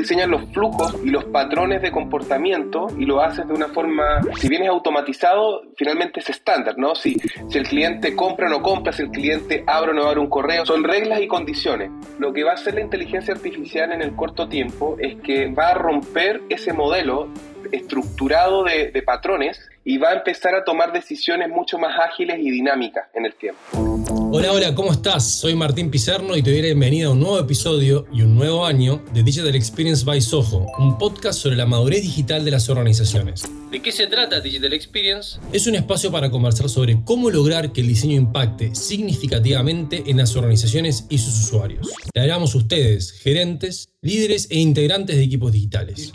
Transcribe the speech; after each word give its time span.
diseñas 0.00 0.28
los 0.28 0.44
flujos 0.52 0.96
y 1.04 1.10
los 1.10 1.24
patrones 1.24 1.82
de 1.82 1.90
comportamiento 1.90 2.88
y 2.98 3.04
lo 3.04 3.20
haces 3.20 3.46
de 3.46 3.54
una 3.54 3.68
forma, 3.68 4.20
si 4.38 4.48
bien 4.48 4.62
es 4.62 4.68
automatizado, 4.68 5.62
finalmente 5.76 6.20
es 6.20 6.30
estándar, 6.30 6.76
¿no? 6.78 6.94
Si, 6.94 7.16
si 7.48 7.58
el 7.58 7.66
cliente 7.66 8.14
compra 8.14 8.46
o 8.46 8.50
no 8.50 8.62
compra, 8.62 8.92
si 8.92 9.02
el 9.02 9.10
cliente 9.10 9.64
abre 9.66 9.90
o 9.90 9.94
no 9.94 10.04
abre 10.04 10.20
un 10.20 10.28
correo, 10.28 10.64
son 10.66 10.84
reglas 10.84 11.20
y 11.20 11.26
condiciones. 11.26 11.90
Lo 12.18 12.32
que 12.32 12.44
va 12.44 12.52
a 12.52 12.54
hacer 12.54 12.74
la 12.74 12.80
inteligencia 12.80 13.34
artificial 13.34 13.92
en 13.92 14.02
el 14.02 14.14
corto 14.14 14.48
tiempo 14.48 14.96
es 14.98 15.16
que 15.22 15.48
va 15.52 15.68
a 15.68 15.74
romper 15.74 16.40
ese 16.48 16.72
modelo 16.72 17.28
estructurado 17.72 18.64
de, 18.64 18.90
de 18.90 19.02
patrones 19.02 19.60
y 19.84 19.98
va 19.98 20.10
a 20.10 20.14
empezar 20.14 20.54
a 20.54 20.64
tomar 20.64 20.92
decisiones 20.92 21.48
mucho 21.48 21.78
más 21.78 21.98
ágiles 21.98 22.38
y 22.40 22.50
dinámicas 22.50 23.08
en 23.14 23.26
el 23.26 23.34
tiempo. 23.34 24.19
Hola, 24.32 24.52
hola, 24.52 24.76
¿cómo 24.76 24.92
estás? 24.92 25.28
Soy 25.40 25.56
Martín 25.56 25.90
Pizarno 25.90 26.36
y 26.36 26.42
te 26.42 26.52
doy 26.52 26.60
la 26.60 26.66
bienvenida 26.66 27.08
a 27.08 27.10
un 27.10 27.18
nuevo 27.18 27.40
episodio 27.40 28.06
y 28.12 28.22
un 28.22 28.36
nuevo 28.36 28.64
año 28.64 29.02
de 29.12 29.24
Digital 29.24 29.56
Experience 29.56 30.04
by 30.04 30.20
Soho, 30.20 30.66
un 30.78 30.96
podcast 30.98 31.40
sobre 31.40 31.56
la 31.56 31.66
madurez 31.66 32.02
digital 32.02 32.44
de 32.44 32.52
las 32.52 32.68
organizaciones. 32.68 33.50
¿De 33.72 33.82
qué 33.82 33.90
se 33.90 34.06
trata 34.06 34.40
Digital 34.40 34.72
Experience? 34.72 35.40
Es 35.52 35.66
un 35.66 35.74
espacio 35.74 36.12
para 36.12 36.30
conversar 36.30 36.68
sobre 36.68 37.02
cómo 37.04 37.28
lograr 37.28 37.72
que 37.72 37.80
el 37.80 37.88
diseño 37.88 38.14
impacte 38.14 38.72
significativamente 38.72 40.04
en 40.06 40.18
las 40.18 40.36
organizaciones 40.36 41.06
y 41.08 41.18
sus 41.18 41.46
usuarios. 41.46 41.88
Te 42.14 42.20
hablamos 42.20 42.54
ustedes, 42.54 43.10
gerentes, 43.10 43.88
líderes 44.00 44.46
e 44.50 44.60
integrantes 44.60 45.16
de 45.16 45.24
equipos 45.24 45.50
digitales. 45.50 46.12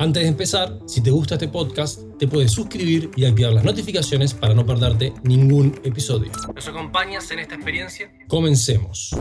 Antes 0.00 0.22
de 0.22 0.30
empezar, 0.30 0.78
si 0.86 1.02
te 1.02 1.10
gusta 1.10 1.34
este 1.34 1.48
podcast, 1.48 2.00
te 2.18 2.26
puedes 2.26 2.52
suscribir 2.52 3.10
y 3.16 3.26
activar 3.26 3.52
las 3.52 3.64
notificaciones 3.64 4.32
para 4.32 4.54
no 4.54 4.64
perderte 4.64 5.12
ningún 5.24 5.78
episodio. 5.84 6.32
¿Nos 6.54 6.68
acompañas 6.80 7.30
en 7.30 7.40
esta 7.40 7.54
experiencia? 7.56 8.10
Comencemos. 8.26 9.14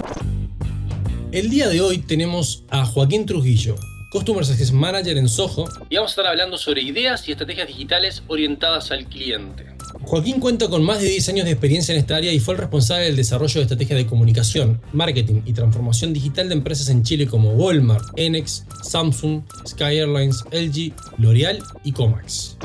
El 1.33 1.49
día 1.49 1.67
de 1.67 1.81
hoy 1.81 1.97
tenemos 1.97 2.63
a 2.69 2.85
Joaquín 2.85 3.25
Trujillo, 3.25 3.75
Customer 4.13 4.45
Success 4.45 4.71
Manager 4.71 5.17
en 5.17 5.27
Soho, 5.27 5.67
y 5.89 5.97
vamos 5.97 6.11
a 6.11 6.13
estar 6.13 6.27
hablando 6.27 6.57
sobre 6.57 6.81
ideas 6.81 7.27
y 7.27 7.33
estrategias 7.33 7.67
digitales 7.67 8.23
orientadas 8.27 8.91
al 8.91 9.05
cliente. 9.07 9.67
Joaquín 10.03 10.39
cuenta 10.39 10.69
con 10.69 10.83
más 10.83 11.01
de 11.01 11.09
10 11.09 11.29
años 11.29 11.45
de 11.45 11.51
experiencia 11.51 11.93
en 11.93 11.99
esta 11.99 12.15
área 12.15 12.31
y 12.31 12.39
fue 12.39 12.53
el 12.53 12.61
responsable 12.61 13.05
del 13.05 13.17
desarrollo 13.17 13.55
de 13.55 13.61
estrategias 13.63 13.99
de 13.99 14.05
comunicación, 14.05 14.81
marketing 14.93 15.41
y 15.45 15.51
transformación 15.51 16.13
digital 16.13 16.47
de 16.47 16.55
empresas 16.55 16.87
en 16.87 17.03
Chile 17.03 17.27
como 17.27 17.51
Walmart, 17.51 18.05
Enex, 18.15 18.65
Samsung, 18.83 19.43
Sky 19.67 19.97
Airlines, 19.97 20.45
LG, 20.53 20.93
L'Oreal 21.17 21.61
y 21.83 21.91
Comax. 21.91 22.57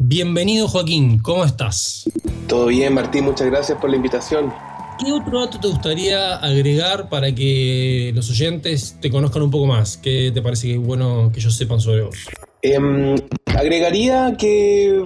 Bienvenido 0.00 0.68
Joaquín, 0.68 1.18
¿cómo 1.18 1.44
estás? 1.44 2.08
Todo 2.46 2.66
bien, 2.66 2.94
Martín, 2.94 3.24
muchas 3.24 3.48
gracias 3.48 3.76
por 3.80 3.90
la 3.90 3.96
invitación. 3.96 4.54
¿Qué 4.96 5.10
otro 5.10 5.40
dato 5.40 5.58
te 5.58 5.66
gustaría 5.66 6.36
agregar 6.36 7.08
para 7.08 7.34
que 7.34 8.12
los 8.14 8.30
oyentes 8.30 8.96
te 9.00 9.10
conozcan 9.10 9.42
un 9.42 9.50
poco 9.50 9.66
más? 9.66 9.96
¿Qué 9.96 10.30
te 10.32 10.40
parece 10.40 10.68
que 10.68 10.74
es 10.74 10.80
bueno 10.80 11.32
que 11.32 11.40
ellos 11.40 11.56
sepan 11.56 11.80
sobre 11.80 12.02
vos? 12.02 12.16
Em, 12.62 13.16
agregaría 13.46 14.36
que 14.38 15.04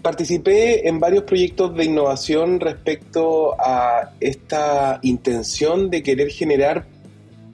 participé 0.00 0.88
en 0.88 0.98
varios 0.98 1.24
proyectos 1.24 1.74
de 1.74 1.84
innovación 1.84 2.58
respecto 2.58 3.54
a 3.60 4.14
esta 4.18 4.98
intención 5.02 5.90
de 5.90 6.02
querer 6.02 6.30
generar 6.30 6.86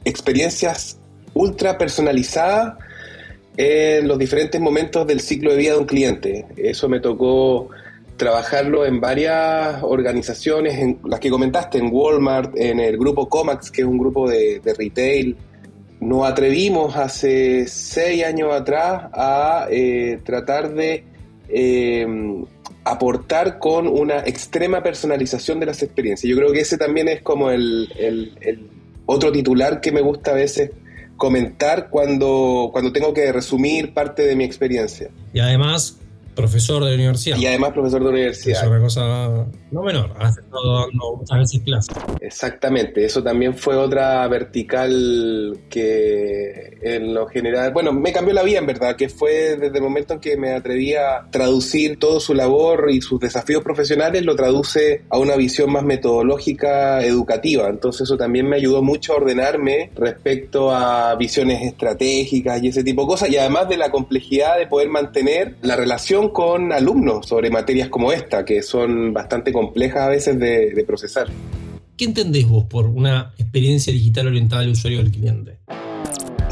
experiencias 0.04 1.00
ultra 1.34 1.76
personalizadas 1.76 2.78
en 3.58 4.08
los 4.08 4.18
diferentes 4.18 4.58
momentos 4.60 5.06
del 5.06 5.20
ciclo 5.20 5.50
de 5.50 5.58
vida 5.58 5.72
de 5.72 5.78
un 5.80 5.84
cliente. 5.84 6.46
Eso 6.56 6.88
me 6.88 7.00
tocó 7.00 7.68
trabajarlo 8.16 8.86
en 8.86 9.00
varias 9.00 9.82
organizaciones, 9.82 10.78
en 10.78 10.98
las 11.04 11.20
que 11.20 11.28
comentaste, 11.28 11.78
en 11.78 11.90
Walmart, 11.92 12.56
en 12.56 12.80
el 12.80 12.96
grupo 12.96 13.28
Comax, 13.28 13.70
que 13.70 13.82
es 13.82 13.86
un 13.86 13.98
grupo 13.98 14.30
de, 14.30 14.62
retail. 14.78 15.36
Nos 16.00 16.26
atrevimos 16.26 16.96
hace 16.96 17.66
seis 17.66 18.24
años 18.24 18.52
atrás 18.52 19.10
a 19.12 19.66
eh, 19.70 20.20
tratar 20.24 20.72
de 20.72 21.04
Em, 21.50 22.44
aportar 22.84 23.58
con 23.58 23.86
una 23.86 24.18
extrema 24.20 24.82
personalización 24.82 25.60
de 25.60 25.66
las 25.66 25.82
experiencias. 25.82 26.28
Yo 26.28 26.36
creo 26.36 26.52
que 26.52 26.60
ese 26.60 26.76
también 26.76 27.08
es 27.08 27.22
como 27.22 27.50
el, 27.50 27.90
el, 27.98 28.68
otro 29.06 29.32
titular 29.32 29.80
que 29.80 29.92
me 29.92 30.00
gusta 30.02 30.32
a 30.32 30.34
veces 30.34 30.70
comentar 31.18 31.90
cuando, 31.90 32.70
cuando 32.72 32.90
tengo 32.92 33.12
que 33.12 33.30
resumir 33.30 33.92
parte 33.92 34.22
de 34.22 34.34
mi 34.34 34.44
experiencia. 34.44 35.10
Y 35.34 35.40
además 35.40 35.98
profesor 36.38 36.84
de 36.84 36.90
la 36.90 36.94
universidad. 36.94 37.36
Y 37.36 37.46
además 37.46 37.72
profesor 37.72 38.00
de 38.00 38.08
universidad. 38.10 38.62
Es 38.62 38.68
una 38.68 38.80
cosa 38.80 39.46
no 39.72 39.82
menor, 39.82 40.14
hace 40.20 40.40
todo 40.42 40.86
dando 40.86 41.16
muchas 41.16 41.38
veces 41.38 41.62
clases. 41.62 41.96
Exactamente, 42.20 43.04
eso 43.04 43.22
también 43.22 43.54
fue 43.54 43.76
otra 43.76 44.26
vertical 44.28 45.58
que 45.68 46.67
en 46.80 47.14
lo 47.14 47.26
general, 47.26 47.72
bueno, 47.72 47.92
me 47.92 48.12
cambió 48.12 48.34
la 48.34 48.42
vida 48.42 48.58
en 48.58 48.66
verdad, 48.66 48.96
que 48.96 49.08
fue 49.08 49.56
desde 49.56 49.76
el 49.76 49.82
momento 49.82 50.14
en 50.14 50.20
que 50.20 50.36
me 50.36 50.52
atreví 50.52 50.94
a 50.94 51.26
traducir 51.30 51.98
todo 51.98 52.20
su 52.20 52.34
labor 52.34 52.90
y 52.90 53.00
sus 53.00 53.20
desafíos 53.20 53.62
profesionales, 53.62 54.24
lo 54.24 54.36
traduce 54.36 55.02
a 55.08 55.18
una 55.18 55.36
visión 55.36 55.72
más 55.72 55.84
metodológica, 55.84 57.04
educativa. 57.04 57.68
Entonces 57.68 58.02
eso 58.02 58.16
también 58.16 58.48
me 58.48 58.56
ayudó 58.56 58.82
mucho 58.82 59.12
a 59.12 59.16
ordenarme 59.16 59.90
respecto 59.94 60.70
a 60.70 61.14
visiones 61.16 61.62
estratégicas 61.62 62.62
y 62.62 62.68
ese 62.68 62.84
tipo 62.84 63.02
de 63.02 63.08
cosas, 63.08 63.30
y 63.30 63.36
además 63.36 63.68
de 63.68 63.76
la 63.76 63.90
complejidad 63.90 64.58
de 64.58 64.66
poder 64.66 64.88
mantener 64.88 65.56
la 65.62 65.76
relación 65.76 66.30
con 66.30 66.72
alumnos 66.72 67.26
sobre 67.26 67.50
materias 67.50 67.88
como 67.88 68.12
esta, 68.12 68.44
que 68.44 68.62
son 68.62 69.12
bastante 69.12 69.52
complejas 69.52 70.02
a 70.02 70.08
veces 70.08 70.38
de, 70.38 70.84
procesar. 70.86 71.26
¿Qué 71.96 72.04
entendés 72.04 72.48
vos 72.48 72.64
por 72.64 72.86
una 72.86 73.34
experiencia 73.36 73.92
digital 73.92 74.28
orientada 74.28 74.62
al 74.62 74.70
usuario 74.70 74.98
del 74.98 75.10
cliente? 75.10 75.58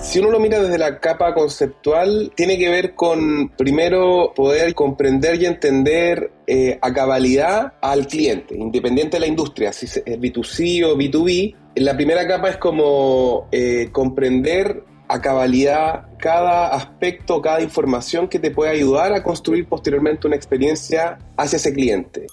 Si 0.06 0.20
uno 0.20 0.30
lo 0.30 0.38
mira 0.38 0.62
desde 0.62 0.78
la 0.78 1.00
capa 1.00 1.34
conceptual, 1.34 2.32
tiene 2.36 2.56
que 2.56 2.70
ver 2.70 2.94
con 2.94 3.48
primero 3.50 4.32
poder 4.36 4.72
comprender 4.72 5.34
y 5.42 5.46
entender 5.46 6.30
eh, 6.46 6.78
a 6.80 6.92
cabalidad 6.92 7.74
al 7.82 8.06
cliente, 8.06 8.56
independiente 8.56 9.16
de 9.16 9.20
la 9.20 9.26
industria, 9.26 9.72
si 9.72 9.86
es 9.86 10.04
B2C 10.04 10.84
o 10.84 10.96
B2B. 10.96 11.56
La 11.74 11.96
primera 11.96 12.26
capa 12.26 12.50
es 12.50 12.56
como 12.56 13.48
eh, 13.50 13.88
comprender 13.90 14.84
a 15.08 15.20
cabalidad 15.20 16.06
cada 16.18 16.68
aspecto, 16.68 17.42
cada 17.42 17.60
información 17.60 18.28
que 18.28 18.38
te 18.38 18.52
puede 18.52 18.70
ayudar 18.70 19.12
a 19.12 19.24
construir 19.24 19.68
posteriormente 19.68 20.28
una 20.28 20.36
experiencia 20.36 21.18
hacia 21.36 21.56
ese 21.56 21.74
cliente. 21.74 22.26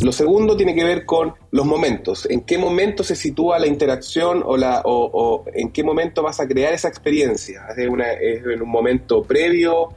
Lo 0.00 0.10
segundo 0.10 0.56
tiene 0.56 0.74
que 0.74 0.84
ver 0.84 1.04
con 1.04 1.34
los 1.50 1.66
momentos. 1.66 2.26
¿En 2.30 2.40
qué 2.42 2.56
momento 2.56 3.04
se 3.04 3.14
sitúa 3.14 3.58
la 3.58 3.66
interacción 3.66 4.42
o, 4.44 4.56
la, 4.56 4.82
o, 4.84 5.44
en 5.52 5.70
qué 5.70 5.84
momento 5.84 6.22
vas 6.22 6.40
a 6.40 6.48
crear 6.48 6.72
esa 6.72 6.88
experiencia? 6.88 7.66
¿Es, 7.76 7.78
en 7.78 8.62
un 8.62 8.68
momento 8.70 9.22
previo 9.22 9.88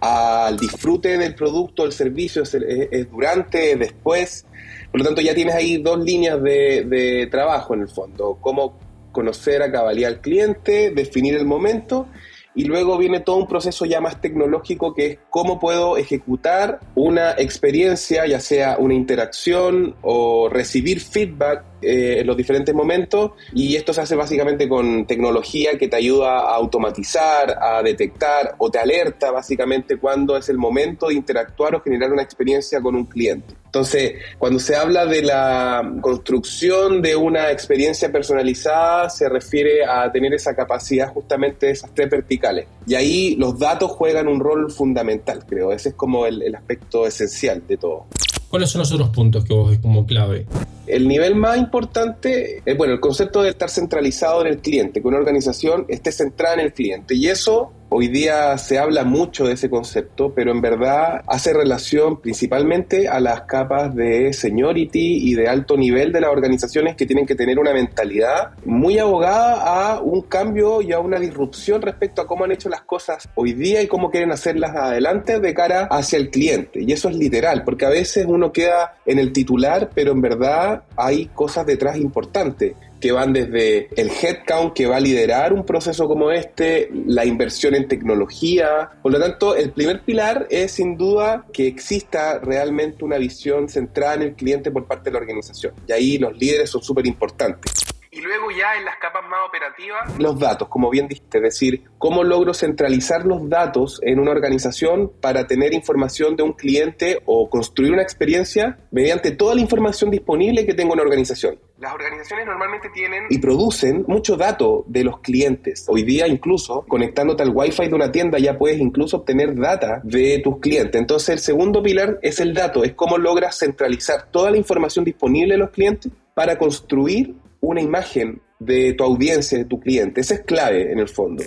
al 0.00 0.56
disfrute 0.56 1.18
del 1.18 1.34
producto, 1.34 1.84
el 1.84 1.92
servicio? 1.92 2.44
¿Es, 2.44 3.10
durante, 3.10 3.74
después? 3.74 4.46
Por 4.92 5.00
lo 5.00 5.06
tanto, 5.06 5.20
ya 5.20 5.34
tienes 5.34 5.54
ahí 5.56 5.78
dos 5.78 5.98
líneas 5.98 6.40
de, 6.40 6.84
de 6.84 7.26
trabajo 7.26 7.74
en 7.74 7.80
el 7.82 7.88
fondo. 7.88 8.38
Cómo 8.40 8.78
conocer 9.10 9.62
a 9.62 9.72
cabalidad 9.72 10.12
al 10.12 10.20
cliente, 10.20 10.90
definir 10.90 11.34
el 11.34 11.44
momento 11.44 12.06
y 12.54 12.64
luego 12.64 12.98
viene 12.98 13.20
todo 13.20 13.36
un 13.36 13.46
proceso 13.46 13.84
ya 13.84 14.00
más 14.00 14.20
tecnológico 14.20 14.94
que 14.94 15.06
es 15.06 15.18
cómo 15.30 15.60
puedo 15.60 15.96
ejecutar 15.96 16.80
una 16.94 17.32
experiencia, 17.32 18.26
ya 18.26 18.40
sea 18.40 18.76
una 18.78 18.94
interacción 18.94 19.94
o 20.02 20.48
recibir 20.48 21.00
feedback 21.00 21.64
eh, 21.82 22.20
en 22.20 22.26
los 22.26 22.36
diferentes 22.36 22.74
momentos 22.74 23.32
y 23.54 23.76
esto 23.76 23.92
se 23.92 24.00
hace 24.00 24.16
básicamente 24.16 24.68
con 24.68 25.06
tecnología 25.06 25.78
que 25.78 25.88
te 25.88 25.96
ayuda 25.96 26.40
a 26.40 26.54
automatizar, 26.54 27.56
a 27.60 27.82
detectar 27.82 28.54
o 28.58 28.70
te 28.70 28.78
alerta 28.78 29.30
básicamente 29.30 29.96
cuando 29.96 30.36
es 30.36 30.48
el 30.48 30.58
momento 30.58 31.08
de 31.08 31.14
interactuar 31.14 31.74
o 31.74 31.80
generar 31.80 32.12
una 32.12 32.22
experiencia 32.22 32.80
con 32.80 32.94
un 32.94 33.06
cliente. 33.06 33.54
Entonces, 33.70 34.14
cuando 34.36 34.58
se 34.58 34.74
habla 34.74 35.06
de 35.06 35.22
la 35.22 35.92
construcción 36.00 37.00
de 37.00 37.14
una 37.14 37.52
experiencia 37.52 38.10
personalizada, 38.10 39.08
se 39.08 39.28
refiere 39.28 39.84
a 39.84 40.10
tener 40.10 40.34
esa 40.34 40.56
capacidad 40.56 41.08
justamente 41.12 41.66
de 41.66 41.72
esas 41.72 41.94
tres 41.94 42.10
verticales. 42.10 42.66
Y 42.84 42.96
ahí 42.96 43.36
los 43.36 43.56
datos 43.60 43.92
juegan 43.92 44.26
un 44.26 44.40
rol 44.40 44.72
fundamental, 44.72 45.44
creo. 45.46 45.70
Ese 45.72 45.90
es 45.90 45.94
como 45.94 46.26
el, 46.26 46.42
el 46.42 46.56
aspecto 46.56 47.06
esencial 47.06 47.64
de 47.64 47.76
todo. 47.76 48.06
¿Cuáles 48.50 48.70
son 48.70 48.80
los 48.80 48.90
otros 48.90 49.10
puntos 49.10 49.44
que 49.44 49.54
vos 49.54 49.70
ves 49.70 49.78
como 49.78 50.04
clave? 50.04 50.44
El 50.88 51.06
nivel 51.06 51.36
más 51.36 51.56
importante 51.56 52.62
es, 52.66 52.76
bueno, 52.76 52.92
el 52.92 52.98
concepto 52.98 53.42
de 53.42 53.50
estar 53.50 53.70
centralizado 53.70 54.40
en 54.40 54.48
el 54.48 54.58
cliente, 54.58 55.00
que 55.00 55.06
una 55.06 55.18
organización 55.18 55.86
esté 55.88 56.10
centrada 56.10 56.54
en 56.54 56.60
el 56.60 56.72
cliente. 56.72 57.14
Y 57.14 57.28
eso 57.28 57.72
Hoy 57.92 58.06
día 58.06 58.56
se 58.56 58.78
habla 58.78 59.02
mucho 59.02 59.48
de 59.48 59.54
ese 59.54 59.68
concepto, 59.68 60.32
pero 60.32 60.52
en 60.52 60.60
verdad 60.60 61.22
hace 61.26 61.52
relación 61.52 62.20
principalmente 62.20 63.08
a 63.08 63.18
las 63.18 63.40
capas 63.42 63.92
de 63.96 64.32
seniority 64.32 65.28
y 65.28 65.34
de 65.34 65.48
alto 65.48 65.76
nivel 65.76 66.12
de 66.12 66.20
las 66.20 66.30
organizaciones 66.30 66.94
que 66.94 67.04
tienen 67.04 67.26
que 67.26 67.34
tener 67.34 67.58
una 67.58 67.72
mentalidad 67.72 68.52
muy 68.64 69.00
abogada 69.00 69.94
a 69.96 70.00
un 70.00 70.22
cambio 70.22 70.80
y 70.82 70.92
a 70.92 71.00
una 71.00 71.18
disrupción 71.18 71.82
respecto 71.82 72.22
a 72.22 72.28
cómo 72.28 72.44
han 72.44 72.52
hecho 72.52 72.68
las 72.68 72.82
cosas 72.82 73.28
hoy 73.34 73.54
día 73.54 73.82
y 73.82 73.88
cómo 73.88 74.08
quieren 74.12 74.30
hacerlas 74.30 74.76
adelante 74.76 75.40
de 75.40 75.52
cara 75.52 75.88
hacia 75.90 76.20
el 76.20 76.30
cliente. 76.30 76.80
Y 76.82 76.92
eso 76.92 77.08
es 77.08 77.16
literal, 77.16 77.64
porque 77.64 77.86
a 77.86 77.90
veces 77.90 78.24
uno 78.24 78.52
queda 78.52 78.94
en 79.04 79.18
el 79.18 79.32
titular, 79.32 79.90
pero 79.92 80.12
en 80.12 80.20
verdad 80.20 80.84
hay 80.96 81.26
cosas 81.26 81.66
detrás 81.66 81.96
importantes 81.96 82.76
que 83.00 83.12
van 83.12 83.32
desde 83.32 83.88
el 83.96 84.10
headcount 84.10 84.74
que 84.74 84.86
va 84.86 84.96
a 84.96 85.00
liderar 85.00 85.52
un 85.52 85.64
proceso 85.64 86.06
como 86.06 86.30
este, 86.30 86.90
la 87.06 87.24
inversión 87.24 87.74
en 87.74 87.88
tecnología. 87.88 88.90
Por 89.02 89.12
lo 89.12 89.18
tanto, 89.18 89.56
el 89.56 89.72
primer 89.72 90.02
pilar 90.02 90.46
es 90.50 90.72
sin 90.72 90.96
duda 90.96 91.46
que 91.52 91.66
exista 91.66 92.38
realmente 92.38 93.04
una 93.04 93.16
visión 93.16 93.68
centrada 93.68 94.14
en 94.14 94.22
el 94.22 94.34
cliente 94.34 94.70
por 94.70 94.86
parte 94.86 95.10
de 95.10 95.14
la 95.14 95.18
organización. 95.20 95.74
Y 95.86 95.92
ahí 95.92 96.18
los 96.18 96.36
líderes 96.36 96.70
son 96.70 96.82
súper 96.82 97.06
importantes. 97.06 97.89
Y 98.12 98.20
luego 98.22 98.50
ya 98.50 98.74
en 98.76 98.84
las 98.84 98.96
capas 98.96 99.22
más 99.30 99.38
operativas, 99.46 100.18
los 100.18 100.36
datos, 100.36 100.66
como 100.66 100.90
bien 100.90 101.06
dijiste, 101.06 101.38
es 101.38 101.44
decir, 101.44 101.84
cómo 101.96 102.24
logro 102.24 102.52
centralizar 102.52 103.24
los 103.24 103.48
datos 103.48 104.00
en 104.02 104.18
una 104.18 104.32
organización 104.32 105.12
para 105.20 105.46
tener 105.46 105.72
información 105.72 106.34
de 106.34 106.42
un 106.42 106.54
cliente 106.54 107.22
o 107.24 107.48
construir 107.48 107.92
una 107.92 108.02
experiencia 108.02 108.80
mediante 108.90 109.30
toda 109.30 109.54
la 109.54 109.60
información 109.60 110.10
disponible 110.10 110.66
que 110.66 110.74
tengo 110.74 110.94
en 110.94 110.96
la 110.96 111.04
organización. 111.04 111.60
Las 111.78 111.94
organizaciones 111.94 112.46
normalmente 112.46 112.88
tienen 112.92 113.26
y 113.30 113.38
producen 113.38 114.04
mucho 114.08 114.36
dato 114.36 114.84
de 114.88 115.04
los 115.04 115.20
clientes. 115.20 115.86
Hoy 115.88 116.02
día 116.02 116.26
incluso 116.26 116.84
conectándote 116.88 117.44
al 117.44 117.52
Wi-Fi 117.54 117.86
de 117.86 117.94
una 117.94 118.10
tienda 118.10 118.40
ya 118.40 118.58
puedes 118.58 118.80
incluso 118.80 119.18
obtener 119.18 119.54
data 119.54 120.00
de 120.02 120.40
tus 120.42 120.58
clientes. 120.58 121.00
Entonces 121.00 121.28
el 121.28 121.38
segundo 121.38 121.80
pilar 121.80 122.18
es 122.22 122.40
el 122.40 122.54
dato, 122.54 122.82
es 122.82 122.94
cómo 122.94 123.18
logras 123.18 123.56
centralizar 123.56 124.32
toda 124.32 124.50
la 124.50 124.56
información 124.56 125.04
disponible 125.04 125.54
de 125.54 125.58
los 125.58 125.70
clientes 125.70 126.10
para 126.34 126.58
construir 126.58 127.36
una 127.60 127.80
imagen 127.80 128.40
de 128.58 128.92
tu 128.94 129.04
audiencia, 129.04 129.58
de 129.58 129.64
tu 129.64 129.80
cliente. 129.80 130.20
Esa 130.20 130.34
es 130.34 130.40
clave 130.40 130.92
en 130.92 130.98
el 130.98 131.08
fondo. 131.08 131.42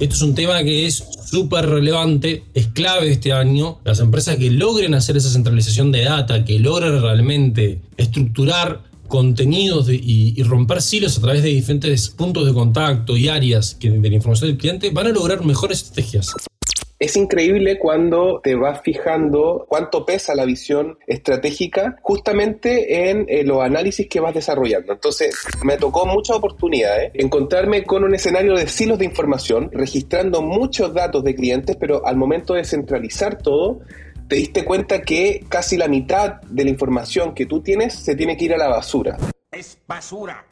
Esto 0.00 0.14
es 0.14 0.22
un 0.22 0.34
tema 0.34 0.62
que 0.62 0.86
es 0.86 1.04
súper 1.26 1.66
relevante, 1.66 2.44
es 2.54 2.68
clave 2.68 3.10
este 3.10 3.32
año. 3.32 3.80
Las 3.84 3.98
empresas 3.98 4.36
que 4.36 4.50
logren 4.50 4.94
hacer 4.94 5.16
esa 5.16 5.28
centralización 5.28 5.90
de 5.90 6.04
data, 6.04 6.44
que 6.44 6.60
logren 6.60 7.02
realmente 7.02 7.80
estructurar 7.96 8.84
contenidos 9.08 9.88
y, 9.90 10.40
romper 10.44 10.82
silos 10.82 11.18
a 11.18 11.22
través 11.22 11.42
de 11.42 11.48
diferentes 11.48 12.10
puntos 12.10 12.46
de 12.46 12.52
contacto 12.52 13.16
y 13.16 13.28
áreas 13.28 13.74
que, 13.74 13.90
de 13.90 14.08
la 14.08 14.14
información 14.14 14.50
del 14.50 14.58
cliente, 14.58 14.90
van 14.90 15.08
a 15.08 15.10
lograr 15.10 15.44
mejores 15.44 15.78
estrategias. 15.82 16.32
Es 17.00 17.16
increíble 17.16 17.78
cuando 17.78 18.40
te 18.42 18.56
vas 18.56 18.80
fijando 18.82 19.66
cuánto 19.68 20.04
pesa 20.04 20.34
la 20.34 20.44
visión 20.44 20.98
estratégica 21.06 21.96
justamente 22.02 23.08
en 23.08 23.24
eh, 23.28 23.44
los 23.44 23.62
análisis 23.62 24.08
que 24.08 24.18
vas 24.18 24.34
desarrollando. 24.34 24.94
Entonces, 24.94 25.32
me 25.62 25.76
tocó 25.76 26.06
muchas 26.06 26.38
oportunidades 26.38 27.12
encontrarme 27.14 27.84
con 27.84 28.02
un 28.02 28.16
escenario 28.16 28.54
de 28.56 28.66
silos 28.66 28.98
de 28.98 29.04
información, 29.04 29.70
registrando 29.72 30.42
muchos 30.42 30.92
datos 30.92 31.22
de 31.22 31.36
clientes, 31.36 31.76
pero 31.78 32.04
al 32.04 32.16
momento 32.16 32.54
de 32.54 32.64
centralizar 32.64 33.38
todo, 33.38 33.78
te 34.26 34.34
diste 34.34 34.64
cuenta 34.64 35.00
que 35.02 35.44
casi 35.48 35.76
la 35.76 35.86
mitad 35.86 36.40
de 36.42 36.64
la 36.64 36.70
información 36.70 37.32
que 37.32 37.46
tú 37.46 37.62
tienes 37.62 37.94
se 37.94 38.16
tiene 38.16 38.36
que 38.36 38.46
ir 38.46 38.54
a 38.54 38.58
la 38.58 38.68
basura. 38.68 39.16
Es 39.50 39.78
basura. 39.86 40.44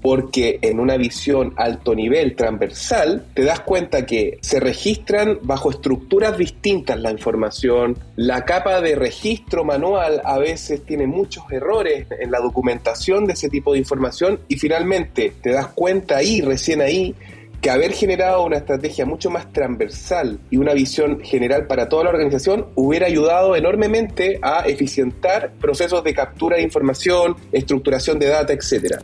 Porque 0.00 0.58
en 0.62 0.80
una 0.80 0.96
visión 0.96 1.54
alto 1.56 1.94
nivel 1.94 2.34
transversal 2.34 3.24
te 3.34 3.44
das 3.44 3.60
cuenta 3.60 4.04
que 4.04 4.38
se 4.40 4.58
registran 4.58 5.38
bajo 5.42 5.70
estructuras 5.70 6.36
distintas 6.36 6.98
la 6.98 7.12
información, 7.12 7.96
la 8.16 8.44
capa 8.44 8.80
de 8.80 8.96
registro 8.96 9.62
manual 9.62 10.20
a 10.24 10.38
veces 10.38 10.84
tiene 10.84 11.06
muchos 11.06 11.44
errores 11.52 12.08
en 12.18 12.32
la 12.32 12.40
documentación 12.40 13.26
de 13.26 13.34
ese 13.34 13.48
tipo 13.48 13.74
de 13.74 13.78
información 13.78 14.40
y 14.48 14.56
finalmente 14.56 15.34
te 15.40 15.52
das 15.52 15.68
cuenta 15.68 16.16
ahí, 16.16 16.40
recién 16.40 16.80
ahí, 16.80 17.14
que 17.62 17.70
haber 17.70 17.92
generado 17.92 18.44
una 18.44 18.56
estrategia 18.56 19.06
mucho 19.06 19.30
más 19.30 19.52
transversal 19.52 20.40
y 20.50 20.56
una 20.56 20.74
visión 20.74 21.20
general 21.20 21.68
para 21.68 21.88
toda 21.88 22.02
la 22.04 22.10
organización 22.10 22.66
hubiera 22.74 23.06
ayudado 23.06 23.54
enormemente 23.54 24.40
a 24.42 24.66
eficientar 24.66 25.52
procesos 25.60 26.02
de 26.02 26.12
captura 26.12 26.56
de 26.56 26.64
información, 26.64 27.36
estructuración 27.52 28.18
de 28.18 28.26
data, 28.26 28.52
etcétera. 28.52 28.98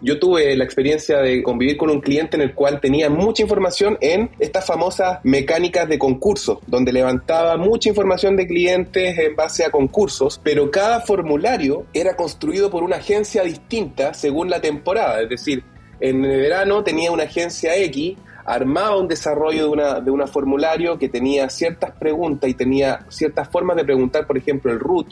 Yo 0.00 0.20
tuve 0.20 0.54
la 0.54 0.62
experiencia 0.62 1.18
de 1.18 1.42
convivir 1.42 1.76
con 1.76 1.90
un 1.90 2.00
cliente 2.00 2.36
en 2.36 2.42
el 2.42 2.54
cual 2.54 2.80
tenía 2.80 3.10
mucha 3.10 3.42
información 3.42 3.98
en 4.00 4.30
estas 4.38 4.64
famosas 4.64 5.18
mecánicas 5.24 5.88
de 5.88 5.98
concursos, 5.98 6.58
donde 6.68 6.92
levantaba 6.92 7.56
mucha 7.56 7.88
información 7.88 8.36
de 8.36 8.46
clientes 8.46 9.18
en 9.18 9.34
base 9.34 9.64
a 9.64 9.70
concursos, 9.70 10.40
pero 10.44 10.70
cada 10.70 11.00
formulario 11.00 11.86
era 11.92 12.14
construido 12.14 12.70
por 12.70 12.84
una 12.84 12.96
agencia 12.98 13.42
distinta 13.42 14.14
según 14.14 14.48
la 14.48 14.60
temporada. 14.60 15.22
Es 15.22 15.28
decir, 15.28 15.64
en 16.00 16.24
el 16.24 16.40
verano 16.40 16.82
tenía 16.82 17.10
una 17.10 17.24
agencia 17.24 17.76
X, 17.76 18.16
armaba 18.44 18.96
un 18.96 19.08
desarrollo 19.08 19.64
de 19.64 19.68
una, 19.68 20.00
de 20.00 20.10
una 20.10 20.26
formulario 20.26 20.98
que 20.98 21.08
tenía 21.08 21.48
ciertas 21.50 21.90
preguntas 21.92 22.48
y 22.48 22.54
tenía 22.54 23.04
ciertas 23.08 23.48
formas 23.48 23.76
de 23.76 23.84
preguntar, 23.84 24.26
por 24.26 24.38
ejemplo, 24.38 24.70
el 24.70 24.78
root, 24.78 25.08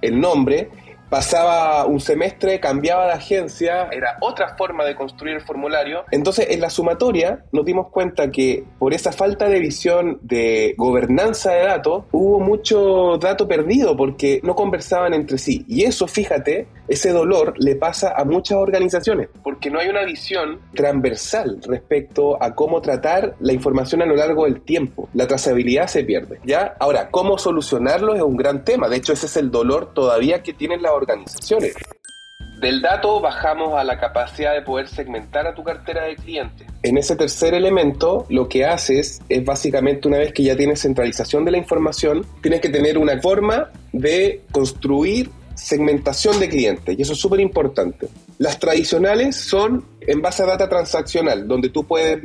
el 0.00 0.20
nombre, 0.20 0.70
pasaba 1.14 1.86
un 1.86 2.00
semestre, 2.00 2.58
cambiaba 2.58 3.06
de 3.06 3.12
agencia, 3.12 3.86
era 3.92 4.16
otra 4.20 4.56
forma 4.56 4.84
de 4.84 4.96
construir 4.96 5.36
el 5.36 5.42
formulario. 5.42 6.02
Entonces, 6.10 6.48
en 6.50 6.60
la 6.60 6.70
sumatoria 6.70 7.44
nos 7.52 7.64
dimos 7.64 7.88
cuenta 7.90 8.32
que 8.32 8.64
por 8.80 8.92
esa 8.92 9.12
falta 9.12 9.48
de 9.48 9.60
visión 9.60 10.18
de 10.22 10.74
gobernanza 10.76 11.52
de 11.52 11.66
datos, 11.66 12.06
hubo 12.10 12.40
mucho 12.40 13.16
dato 13.18 13.46
perdido 13.46 13.96
porque 13.96 14.40
no 14.42 14.56
conversaban 14.56 15.14
entre 15.14 15.38
sí. 15.38 15.64
Y 15.68 15.84
eso, 15.84 16.08
fíjate, 16.08 16.66
ese 16.88 17.12
dolor 17.12 17.54
le 17.58 17.76
pasa 17.76 18.14
a 18.16 18.24
muchas 18.24 18.58
organizaciones, 18.58 19.28
porque 19.44 19.70
no 19.70 19.78
hay 19.78 19.90
una 19.90 20.04
visión 20.04 20.62
transversal 20.74 21.60
respecto 21.64 22.42
a 22.42 22.56
cómo 22.56 22.82
tratar 22.82 23.36
la 23.38 23.52
información 23.52 24.02
a 24.02 24.06
lo 24.06 24.16
largo 24.16 24.46
del 24.46 24.62
tiempo. 24.62 25.08
La 25.14 25.28
trazabilidad 25.28 25.86
se 25.86 26.02
pierde, 26.02 26.40
¿ya? 26.44 26.74
Ahora, 26.80 27.08
cómo 27.12 27.38
solucionarlo 27.38 28.16
es 28.16 28.22
un 28.22 28.36
gran 28.36 28.64
tema. 28.64 28.88
De 28.88 28.96
hecho, 28.96 29.12
ese 29.12 29.26
es 29.26 29.36
el 29.36 29.52
dolor 29.52 29.94
todavía 29.94 30.42
que 30.42 30.52
tienen 30.52 30.82
las 30.82 30.90
organizaciones. 30.90 31.03
Del 32.60 32.80
dato 32.80 33.20
bajamos 33.20 33.74
a 33.74 33.84
la 33.84 33.98
capacidad 33.98 34.54
de 34.54 34.62
poder 34.62 34.88
segmentar 34.88 35.46
a 35.46 35.54
tu 35.54 35.62
cartera 35.62 36.04
de 36.04 36.16
clientes. 36.16 36.66
En 36.82 36.96
ese 36.96 37.16
tercer 37.16 37.52
elemento, 37.52 38.26
lo 38.30 38.48
que 38.48 38.64
haces 38.64 39.20
es 39.28 39.44
básicamente 39.44 40.08
una 40.08 40.18
vez 40.18 40.32
que 40.32 40.44
ya 40.44 40.56
tienes 40.56 40.80
centralización 40.80 41.44
de 41.44 41.50
la 41.50 41.58
información, 41.58 42.24
tienes 42.42 42.60
que 42.60 42.68
tener 42.68 42.96
una 42.96 43.20
forma 43.20 43.70
de 43.92 44.42
construir 44.52 45.30
segmentación 45.54 46.40
de 46.40 46.48
clientes, 46.48 46.98
y 46.98 47.02
eso 47.02 47.12
es 47.12 47.18
súper 47.18 47.40
importante. 47.40 48.08
Las 48.38 48.58
tradicionales 48.58 49.36
son 49.36 49.84
en 50.00 50.20
base 50.20 50.42
a 50.42 50.46
data 50.46 50.68
transaccional, 50.68 51.46
donde 51.46 51.68
tú 51.68 51.84
puedes 51.84 52.22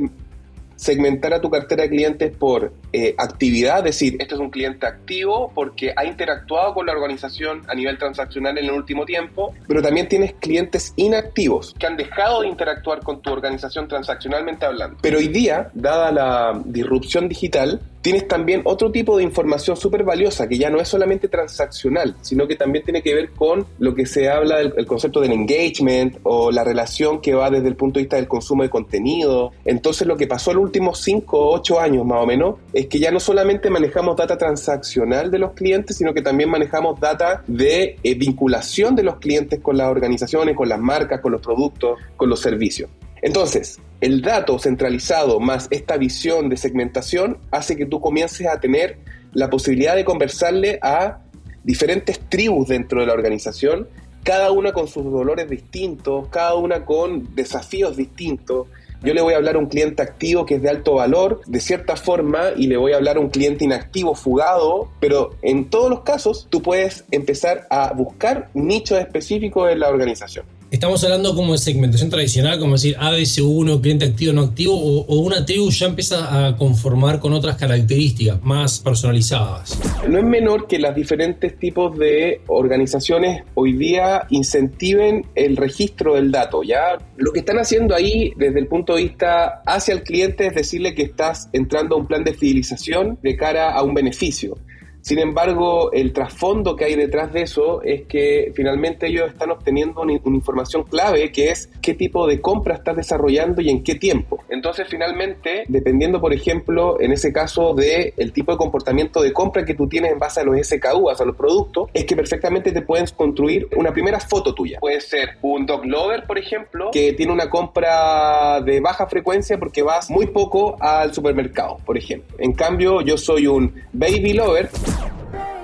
segmentar 0.79 1.33
a 1.33 1.41
tu 1.41 1.49
cartera 1.49 1.83
de 1.83 1.89
clientes 1.89 2.35
por 2.37 2.71
eh, 2.93 3.13
actividad, 3.17 3.79
es 3.79 3.99
decir, 3.99 4.15
este 4.19 4.35
es 4.35 4.39
un 4.39 4.49
cliente 4.49 4.87
activo 4.87 5.51
porque 5.53 5.91
ha 5.93 6.05
interactuado 6.05 6.73
con 6.73 6.85
la 6.85 6.93
organización 6.93 7.63
a 7.67 7.75
nivel 7.75 7.97
transaccional 7.97 8.57
en 8.57 8.65
el 8.65 8.71
último 8.71 9.05
tiempo, 9.05 9.53
pero 9.67 9.81
también 9.81 10.07
tienes 10.07 10.33
clientes 10.39 10.93
inactivos 10.95 11.75
que 11.77 11.85
han 11.85 11.97
dejado 11.97 12.41
de 12.41 12.47
interactuar 12.47 13.01
con 13.01 13.21
tu 13.21 13.29
organización 13.29 13.89
transaccionalmente 13.89 14.65
hablando. 14.65 14.97
Pero 15.01 15.17
hoy 15.17 15.27
día, 15.27 15.69
dada 15.73 16.13
la 16.13 16.61
disrupción 16.63 17.27
digital, 17.27 17.81
tienes 18.01 18.27
también 18.27 18.61
otro 18.65 18.91
tipo 18.91 19.17
de 19.17 19.23
información 19.23 19.75
súper 19.77 20.03
valiosa 20.03 20.47
que 20.47 20.57
ya 20.57 20.69
no 20.69 20.79
es 20.79 20.87
solamente 20.87 21.27
transaccional, 21.27 22.15
sino 22.21 22.47
que 22.47 22.55
también 22.55 22.83
tiene 22.83 23.01
que 23.01 23.13
ver 23.13 23.31
con 23.31 23.65
lo 23.77 23.95
que 23.95 24.05
se 24.05 24.29
habla 24.29 24.57
del 24.57 24.85
concepto 24.85 25.21
del 25.21 25.33
engagement 25.33 26.17
o 26.23 26.51
la 26.51 26.63
relación 26.63 27.21
que 27.21 27.33
va 27.33 27.49
desde 27.49 27.67
el 27.67 27.75
punto 27.75 27.99
de 27.99 28.03
vista 28.03 28.15
del 28.15 28.27
consumo 28.27 28.63
de 28.63 28.69
contenido. 28.69 29.51
Entonces 29.65 30.07
lo 30.07 30.17
que 30.17 30.27
pasó 30.27 30.51
en 30.51 30.57
los 30.57 30.65
últimos 30.65 31.01
5 31.01 31.37
o 31.37 31.55
8 31.55 31.79
años 31.79 32.05
más 32.05 32.23
o 32.23 32.25
menos 32.25 32.55
es 32.73 32.87
que 32.87 32.99
ya 32.99 33.11
no 33.11 33.19
solamente 33.19 33.69
manejamos 33.69 34.15
data 34.15 34.37
transaccional 34.37 35.31
de 35.31 35.39
los 35.39 35.53
clientes, 35.53 35.97
sino 35.97 36.13
que 36.13 36.21
también 36.21 36.49
manejamos 36.49 36.99
data 36.99 37.43
de 37.47 37.97
eh, 38.03 38.15
vinculación 38.15 38.95
de 38.95 39.03
los 39.03 39.17
clientes 39.17 39.59
con 39.59 39.77
las 39.77 39.87
organizaciones, 39.87 40.55
con 40.55 40.69
las 40.69 40.79
marcas, 40.79 41.21
con 41.21 41.31
los 41.31 41.41
productos, 41.41 41.99
con 42.15 42.29
los 42.29 42.39
servicios. 42.39 42.89
Entonces, 43.21 43.79
el 44.01 44.21
dato 44.21 44.57
centralizado 44.59 45.39
más 45.39 45.67
esta 45.71 45.97
visión 45.97 46.49
de 46.49 46.57
segmentación 46.57 47.37
hace 47.51 47.75
que 47.75 47.85
tú 47.85 47.99
comiences 47.99 48.47
a 48.47 48.59
tener 48.59 48.97
la 49.33 49.49
posibilidad 49.49 49.95
de 49.95 50.05
conversarle 50.05 50.79
a 50.81 51.19
diferentes 51.63 52.19
tribus 52.29 52.69
dentro 52.69 53.01
de 53.01 53.07
la 53.07 53.13
organización, 53.13 53.87
cada 54.23 54.51
una 54.51 54.71
con 54.71 54.87
sus 54.87 55.03
dolores 55.03 55.49
distintos, 55.49 56.27
cada 56.29 56.55
una 56.55 56.85
con 56.85 57.35
desafíos 57.35 57.97
distintos. 57.97 58.67
Yo 59.01 59.13
le 59.13 59.21
voy 59.21 59.33
a 59.33 59.37
hablar 59.37 59.55
a 59.55 59.59
un 59.59 59.67
cliente 59.67 60.01
activo 60.01 60.45
que 60.45 60.55
es 60.55 60.61
de 60.61 60.69
alto 60.69 60.95
valor, 60.95 61.41
de 61.45 61.61
cierta 61.61 61.95
forma, 61.95 62.49
y 62.57 62.67
le 62.67 62.75
voy 62.75 62.91
a 62.91 62.97
hablar 62.97 63.17
a 63.17 63.19
un 63.21 63.29
cliente 63.29 63.63
inactivo, 63.63 64.13
fugado, 64.15 64.89
pero 64.99 65.35
en 65.41 65.69
todos 65.69 65.89
los 65.89 66.01
casos 66.01 66.47
tú 66.49 66.61
puedes 66.61 67.05
empezar 67.11 67.65
a 67.69 67.93
buscar 67.93 68.49
nichos 68.53 68.99
específicos 68.99 69.71
en 69.71 69.79
la 69.79 69.89
organización. 69.89 70.45
Estamos 70.71 71.03
hablando 71.03 71.33
como 71.33 71.53
de 71.53 71.57
segmentación 71.57 72.11
tradicional, 72.11 72.59
como 72.59 72.73
decir 72.73 72.95
ABC1, 72.95 73.81
cliente 73.81 74.05
activo, 74.05 74.33
no 74.33 74.41
activo, 74.41 74.75
o, 74.75 75.19
una 75.19 75.43
tribu 75.43 75.71
ya 75.71 75.87
empieza 75.87 76.47
a 76.47 76.55
conformar 76.57 77.19
con 77.19 77.33
otras 77.33 77.57
características 77.57 78.43
más 78.43 78.79
personalizadas. 78.79 79.79
No 80.07 80.19
es 80.19 80.23
menor 80.23 80.67
que 80.67 80.77
los 80.77 80.93
diferentes 80.93 81.57
tipos 81.57 81.97
de 81.97 82.41
organizaciones 82.45 83.45
hoy 83.55 83.73
día 83.73 84.27
incentiven 84.29 85.25
el 85.33 85.57
registro 85.57 86.13
del 86.13 86.31
dato. 86.31 86.61
Ya 86.61 86.99
lo 87.17 87.33
que 87.33 87.39
están 87.39 87.57
haciendo 87.57 87.95
ahí 87.95 88.31
desde 88.37 88.59
el 88.59 88.67
punto 88.67 88.95
de 88.95 89.01
vista 89.01 89.63
hacia 89.65 89.95
el 89.95 90.03
cliente 90.03 90.45
es 90.45 90.53
decirle 90.53 90.93
que 90.93 91.01
estás 91.01 91.49
entrando 91.51 91.95
a 91.95 91.97
un 91.97 92.05
plan 92.05 92.23
de 92.23 92.35
fidelización 92.35 93.17
de 93.23 93.35
cara 93.35 93.71
a 93.71 93.81
un 93.81 93.95
beneficio. 93.95 94.55
Sin 95.01 95.19
embargo, 95.19 95.91
el 95.91 96.13
trasfondo 96.13 96.75
que 96.75 96.85
hay 96.85 96.95
detrás 96.95 97.31
de 97.31 97.43
eso 97.43 97.81
es 97.83 98.03
que 98.03 98.51
finalmente 98.53 99.07
ellos 99.07 99.29
están 99.29 99.51
obteniendo 99.51 100.01
una, 100.01 100.13
información 100.13 100.83
clave 100.83 101.31
que 101.31 101.49
es 101.49 101.69
qué 101.81 101.93
tipo 101.93 102.27
de 102.27 102.39
compra 102.39 102.75
estás 102.75 102.95
desarrollando 102.95 103.61
y 103.61 103.69
en 103.69 103.83
qué 103.83 103.95
tiempo. 103.95 104.43
Entonces, 104.49 104.87
finalmente, 104.89 105.63
dependiendo, 105.67 106.21
por 106.21 106.33
ejemplo, 106.33 106.99
en 106.99 107.11
ese 107.11 107.33
caso 107.33 107.73
de 107.73 108.13
el 108.17 108.31
tipo 108.31 108.51
de 108.51 108.57
comportamiento 108.57 109.21
de 109.21 109.33
compra 109.33 109.65
que 109.65 109.73
tú 109.73 109.87
tienes 109.87 110.11
en 110.11 110.19
base 110.19 110.41
a 110.41 110.43
los 110.43 110.55
SKU, 110.67 111.09
a 111.09 111.25
los 111.25 111.35
productos, 111.35 111.89
es 111.93 112.05
que 112.05 112.15
perfectamente 112.15 112.71
te 112.71 112.81
pueden 112.81 113.05
construir 113.15 113.67
una 113.75 113.91
primera 113.91 114.19
foto 114.19 114.53
tuya. 114.53 114.79
Puede 114.79 115.01
ser 115.01 115.37
un 115.41 115.65
dog 115.65 115.85
lover, 115.85 116.25
por 116.25 116.37
ejemplo, 116.37 116.89
que 116.91 117.13
tiene 117.13 117.31
una 117.31 117.49
compra 117.49 118.61
de 118.61 118.79
baja 118.79 119.07
frecuencia 119.07 119.57
porque 119.57 119.81
vas 119.81 120.09
muy 120.09 120.27
poco 120.27 120.75
al 120.79 121.13
supermercado, 121.13 121.77
por 121.85 121.97
ejemplo. 121.97 122.35
En 122.39 122.53
cambio, 122.53 123.01
yo 123.01 123.17
soy 123.17 123.47
un 123.47 123.73
baby 123.93 124.33
lover 124.33 124.69
Hey! 124.89 125.58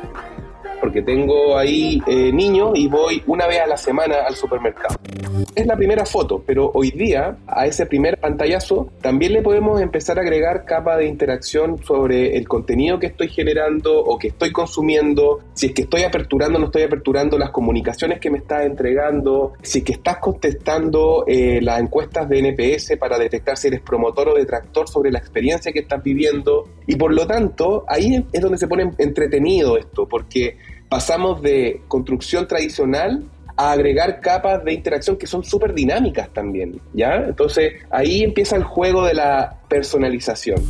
Porque 0.86 1.02
tengo 1.02 1.58
ahí 1.58 2.00
eh, 2.06 2.32
niños 2.32 2.74
y 2.76 2.88
voy 2.88 3.24
una 3.26 3.48
vez 3.48 3.60
a 3.60 3.66
la 3.66 3.76
semana 3.76 4.18
al 4.28 4.36
supermercado. 4.36 4.96
Es 5.56 5.66
la 5.66 5.76
primera 5.76 6.06
foto, 6.06 6.44
pero 6.46 6.70
hoy 6.76 6.92
día 6.92 7.38
a 7.48 7.66
ese 7.66 7.88
primer 7.88 8.20
pantallazo 8.20 8.92
también 9.02 9.34
le 9.34 9.42
podemos 9.42 9.82
empezar 9.82 10.20
a 10.20 10.22
agregar 10.22 10.64
capa 10.64 10.96
de 10.96 11.08
interacción 11.08 11.84
sobre 11.84 12.38
el 12.38 12.48
contenido 12.48 13.00
que 13.00 13.08
estoy 13.08 13.30
generando 13.30 14.00
o 14.00 14.20
que 14.20 14.28
estoy 14.28 14.52
consumiendo, 14.52 15.40
si 15.56 15.68
es 15.68 15.74
que 15.74 15.82
estoy 15.82 16.04
aperturando 16.04 16.58
o 16.58 16.60
no 16.60 16.68
estoy 16.68 16.84
aperturando 16.84 17.36
las 17.40 17.50
comunicaciones 17.50 18.20
que 18.20 18.30
me 18.30 18.38
estás 18.38 18.68
entregando, 18.68 19.54
si 19.64 19.80
es 19.80 19.86
que 19.86 19.94
estás 19.94 20.18
contestando 20.18 21.24
eh, 21.26 21.62
las 21.64 21.80
encuestas 21.80 22.30
de 22.30 22.40
NPS 22.40 22.96
para 23.00 23.18
detectar 23.18 23.58
si 23.58 23.70
eres 23.70 23.82
promotor 23.82 24.30
o 24.30 24.36
detractor 24.36 24.88
sobre 24.88 25.10
la 25.10 25.18
experiencia 25.18 25.72
que 25.72 25.80
estás 25.80 26.04
viviendo. 26.04 26.70
Y 26.86 26.96
por 26.96 27.12
lo 27.12 27.26
tanto, 27.26 27.86
ahí 27.88 28.24
es 28.32 28.42
donde 28.42 28.60
se 28.60 28.68
pone 28.68 28.92
entretenido 29.00 29.78
esto, 29.78 30.08
porque 30.08 30.58
pasamos 30.90 31.42
de 31.42 31.82
construcción 31.88 32.48
tradicional 32.48 33.24
a 33.58 33.72
agregar 33.72 34.20
capas 34.20 34.64
de 34.64 34.74
interacción 34.74 35.18
que 35.18 35.28
son 35.28 35.44
súper 35.44 35.74
dinámicas 35.74 36.30
también, 36.34 36.82
¿ya? 36.94 37.16
Entonces 37.16 37.74
ahí 37.90 38.24
empieza 38.24 38.56
el 38.56 38.64
juego 38.64 39.06
de 39.06 39.14
la 39.14 39.60
personalización. 39.70 40.62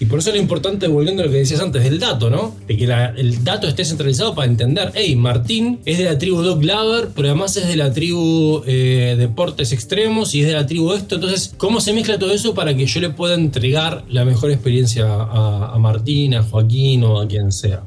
Y 0.00 0.06
por 0.06 0.18
eso 0.18 0.30
es 0.30 0.34
lo 0.34 0.42
importante, 0.42 0.88
volviendo 0.88 1.22
a 1.22 1.26
lo 1.26 1.30
que 1.30 1.38
decías 1.38 1.60
antes, 1.60 1.84
del 1.84 2.00
dato, 2.00 2.28
¿no? 2.28 2.56
De 2.66 2.76
que 2.76 2.86
el 2.86 3.44
dato 3.44 3.68
esté 3.68 3.84
centralizado 3.84 4.34
para 4.34 4.48
entender, 4.48 4.90
hey, 4.96 5.14
Martín 5.14 5.78
es 5.84 5.98
de 5.98 6.04
la 6.04 6.18
tribu 6.18 6.42
Dog 6.42 6.64
Lover, 6.64 7.10
pero 7.14 7.28
además 7.28 7.56
es 7.56 7.68
de 7.68 7.76
la 7.76 7.92
tribu 7.92 8.64
eh, 8.66 9.14
Deportes 9.16 9.70
Extremos 9.70 10.34
y 10.34 10.40
es 10.40 10.48
de 10.48 10.54
la 10.54 10.66
tribu 10.66 10.92
esto. 10.92 11.14
Entonces, 11.14 11.54
¿cómo 11.56 11.80
se 11.80 11.92
mezcla 11.92 12.18
todo 12.18 12.32
eso 12.32 12.52
para 12.52 12.76
que 12.76 12.84
yo 12.86 13.00
le 13.00 13.10
pueda 13.10 13.36
entregar 13.36 14.02
la 14.08 14.24
mejor 14.24 14.50
experiencia 14.50 15.06
a 15.06 15.78
Martín, 15.78 16.34
a 16.34 16.42
Joaquín 16.42 17.04
o 17.04 17.20
a 17.20 17.28
quien 17.28 17.52
sea? 17.52 17.84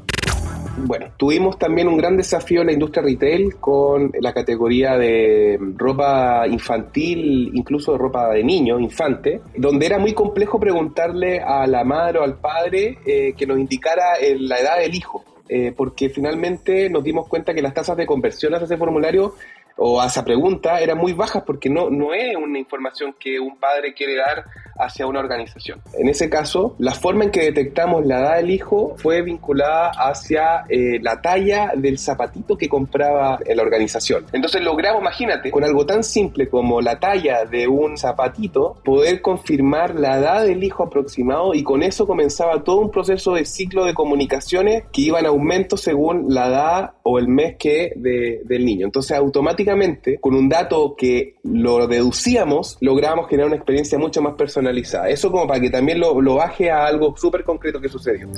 Bueno, 0.78 1.12
tuvimos 1.16 1.58
también 1.58 1.88
un 1.88 1.96
gran 1.96 2.16
desafío 2.16 2.60
en 2.60 2.66
la 2.66 2.72
industria 2.72 3.02
retail 3.02 3.56
con 3.56 4.12
la 4.20 4.32
categoría 4.32 4.96
de 4.96 5.58
ropa 5.74 6.46
infantil, 6.46 7.50
incluso 7.54 7.92
de 7.92 7.98
ropa 7.98 8.28
de 8.28 8.44
niño, 8.44 8.78
infante, 8.78 9.40
donde 9.56 9.86
era 9.86 9.98
muy 9.98 10.12
complejo 10.12 10.60
preguntarle 10.60 11.40
a 11.40 11.66
la 11.66 11.82
madre 11.82 12.18
o 12.18 12.24
al 12.24 12.38
padre 12.38 12.98
eh, 13.06 13.32
que 13.36 13.46
nos 13.46 13.58
indicara 13.58 14.04
la 14.38 14.58
edad 14.58 14.78
del 14.78 14.94
hijo. 14.94 15.24
Eh, 15.48 15.72
porque 15.76 16.08
finalmente 16.08 16.90
nos 16.90 17.04
dimos 17.04 17.28
cuenta 17.28 17.54
que 17.54 17.62
las 17.62 17.72
tasas 17.72 17.96
de 17.96 18.04
conversión 18.04 18.52
a 18.54 18.58
ese 18.58 18.76
formulario 18.76 19.34
o 19.76 20.00
a 20.00 20.06
esa 20.06 20.24
pregunta 20.24 20.80
eran 20.80 20.98
muy 20.98 21.12
bajas 21.12 21.44
porque 21.46 21.70
no, 21.70 21.88
no 21.88 22.12
es 22.14 22.34
una 22.36 22.58
información 22.58 23.14
que 23.18 23.38
un 23.38 23.56
padre 23.56 23.94
quiere 23.94 24.16
dar 24.16 24.44
hacia 24.78 25.06
una 25.06 25.20
organización. 25.20 25.80
En 25.94 26.08
ese 26.08 26.28
caso, 26.28 26.74
la 26.78 26.92
forma 26.92 27.24
en 27.24 27.30
que 27.30 27.42
detectamos 27.42 28.04
la 28.06 28.20
edad 28.20 28.36
del 28.36 28.50
hijo 28.50 28.94
fue 28.98 29.22
vinculada 29.22 29.90
hacia 29.90 30.64
eh, 30.68 30.98
la 31.00 31.20
talla 31.20 31.72
del 31.74 31.98
zapatito 31.98 32.56
que 32.56 32.68
compraba 32.68 33.38
en 33.44 33.56
la 33.56 33.62
organización. 33.62 34.26
Entonces 34.32 34.62
logramos, 34.62 35.00
imagínate, 35.00 35.50
con 35.50 35.64
algo 35.64 35.86
tan 35.86 36.04
simple 36.04 36.48
como 36.48 36.80
la 36.80 36.98
talla 36.98 37.44
de 37.44 37.68
un 37.68 37.96
zapatito, 37.96 38.76
poder 38.84 39.20
confirmar 39.20 39.94
la 39.94 40.18
edad 40.18 40.44
del 40.44 40.62
hijo 40.62 40.84
aproximado 40.84 41.54
y 41.54 41.62
con 41.62 41.82
eso 41.82 42.06
comenzaba 42.06 42.62
todo 42.62 42.78
un 42.78 42.90
proceso 42.90 43.34
de 43.34 43.44
ciclo 43.44 43.84
de 43.84 43.94
comunicaciones 43.94 44.84
que 44.92 45.02
iba 45.02 45.18
en 45.18 45.26
aumento 45.26 45.76
según 45.76 46.26
la 46.28 46.48
edad 46.48 46.90
o 47.08 47.18
el 47.18 47.28
mes 47.28 47.56
que 47.58 47.92
del 47.96 48.64
niño. 48.64 48.86
Entonces 48.86 49.16
automáticamente, 49.16 50.18
con 50.18 50.34
un 50.34 50.48
dato 50.48 50.94
que 50.96 51.36
lo 51.44 51.86
deducíamos, 51.86 52.76
logramos 52.80 53.28
generar 53.28 53.46
una 53.48 53.56
experiencia 53.56 53.98
mucho 53.98 54.20
más 54.20 54.34
personal 54.34 54.76
eso 55.08 55.30
como 55.30 55.46
para 55.46 55.60
que 55.60 55.70
también 55.70 56.00
lo, 56.00 56.20
lo 56.20 56.34
baje 56.34 56.70
a 56.70 56.86
algo 56.86 57.16
súper 57.16 57.44
concreto 57.44 57.80
que 57.80 57.88
sucedió. 57.88 58.28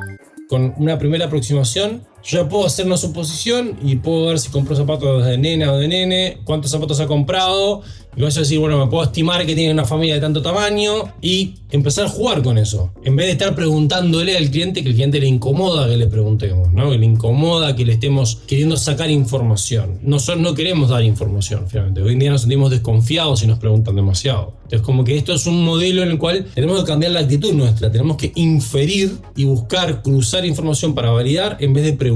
Con 0.49 0.75
una 0.79 0.99
primera 0.99 1.27
aproximación, 1.27 2.05
yo 2.25 2.49
puedo 2.49 2.67
hacer 2.67 2.87
una 2.87 2.97
suposición 2.97 3.79
y 3.83 3.97
puedo 3.97 4.27
ver 4.27 4.39
si 4.39 4.51
compró 4.51 4.77
zapatos 4.77 5.25
de 5.25 5.39
nena 5.39 5.73
o 5.73 5.79
de 5.79 5.89
nene, 5.89 6.39
cuántos 6.45 6.71
zapatos 6.71 7.01
ha 7.01 7.07
comprado, 7.07 7.83
y 8.19 8.23
vas 8.23 8.37
a 8.37 8.41
decir, 8.41 8.59
bueno, 8.59 8.85
me 8.85 8.91
puedo 8.91 9.05
estimar 9.05 9.47
que 9.47 9.55
tiene 9.55 9.73
una 9.73 9.85
familia 9.85 10.17
de 10.17 10.21
tanto 10.21 10.43
tamaño 10.43 10.91
y 11.23 11.55
empezar 11.71 12.07
a 12.07 12.09
jugar 12.09 12.43
con 12.43 12.59
eso. 12.59 12.91
En 13.05 13.15
vez 13.15 13.27
de 13.27 13.33
estar 13.33 13.55
preguntándole 13.55 14.37
al 14.37 14.51
cliente 14.51 14.83
que 14.83 14.89
el 14.89 14.97
cliente 14.97 15.21
le 15.21 15.29
incomoda 15.29 15.89
que 15.89 15.97
le 15.97 16.09
preguntemos, 16.09 16.73
¿no? 16.73 16.91
Que 16.91 16.99
le 16.99 17.07
incomoda 17.07 17.77
que 17.77 17.85
le 17.85 17.93
estemos 17.93 18.41
queriendo 18.49 18.77
sacar 18.77 19.09
información. 19.11 20.01
Nosotros 20.03 20.43
no 20.43 20.55
queremos 20.55 20.89
dar 20.89 21.05
información, 21.05 21.67
finalmente. 21.69 22.03
Hoy 22.03 22.15
en 22.15 22.19
día 22.19 22.31
nos 22.31 22.41
sentimos 22.41 22.71
desconfiados 22.73 23.39
si 23.39 23.47
nos 23.47 23.61
preguntan 23.61 23.95
demasiado. 23.95 24.55
Entonces, 24.65 24.85
como 24.85 25.05
que 25.05 25.17
esto 25.17 25.33
es 25.33 25.47
un 25.47 25.65
modelo 25.65 26.03
en 26.03 26.11
el 26.11 26.19
cual 26.19 26.45
tenemos 26.55 26.81
que 26.81 26.87
cambiar 26.87 27.13
la 27.13 27.21
actitud 27.21 27.53
nuestra. 27.53 27.91
Tenemos 27.91 28.17
que 28.17 28.33
inferir 28.35 29.17
y 29.37 29.45
buscar 29.45 30.03
cruzar 30.03 30.45
información 30.45 30.95
para 30.95 31.11
validar 31.11 31.57
en 31.61 31.73
vez 31.73 31.85
de 31.85 31.93
preguntar. 31.93 32.08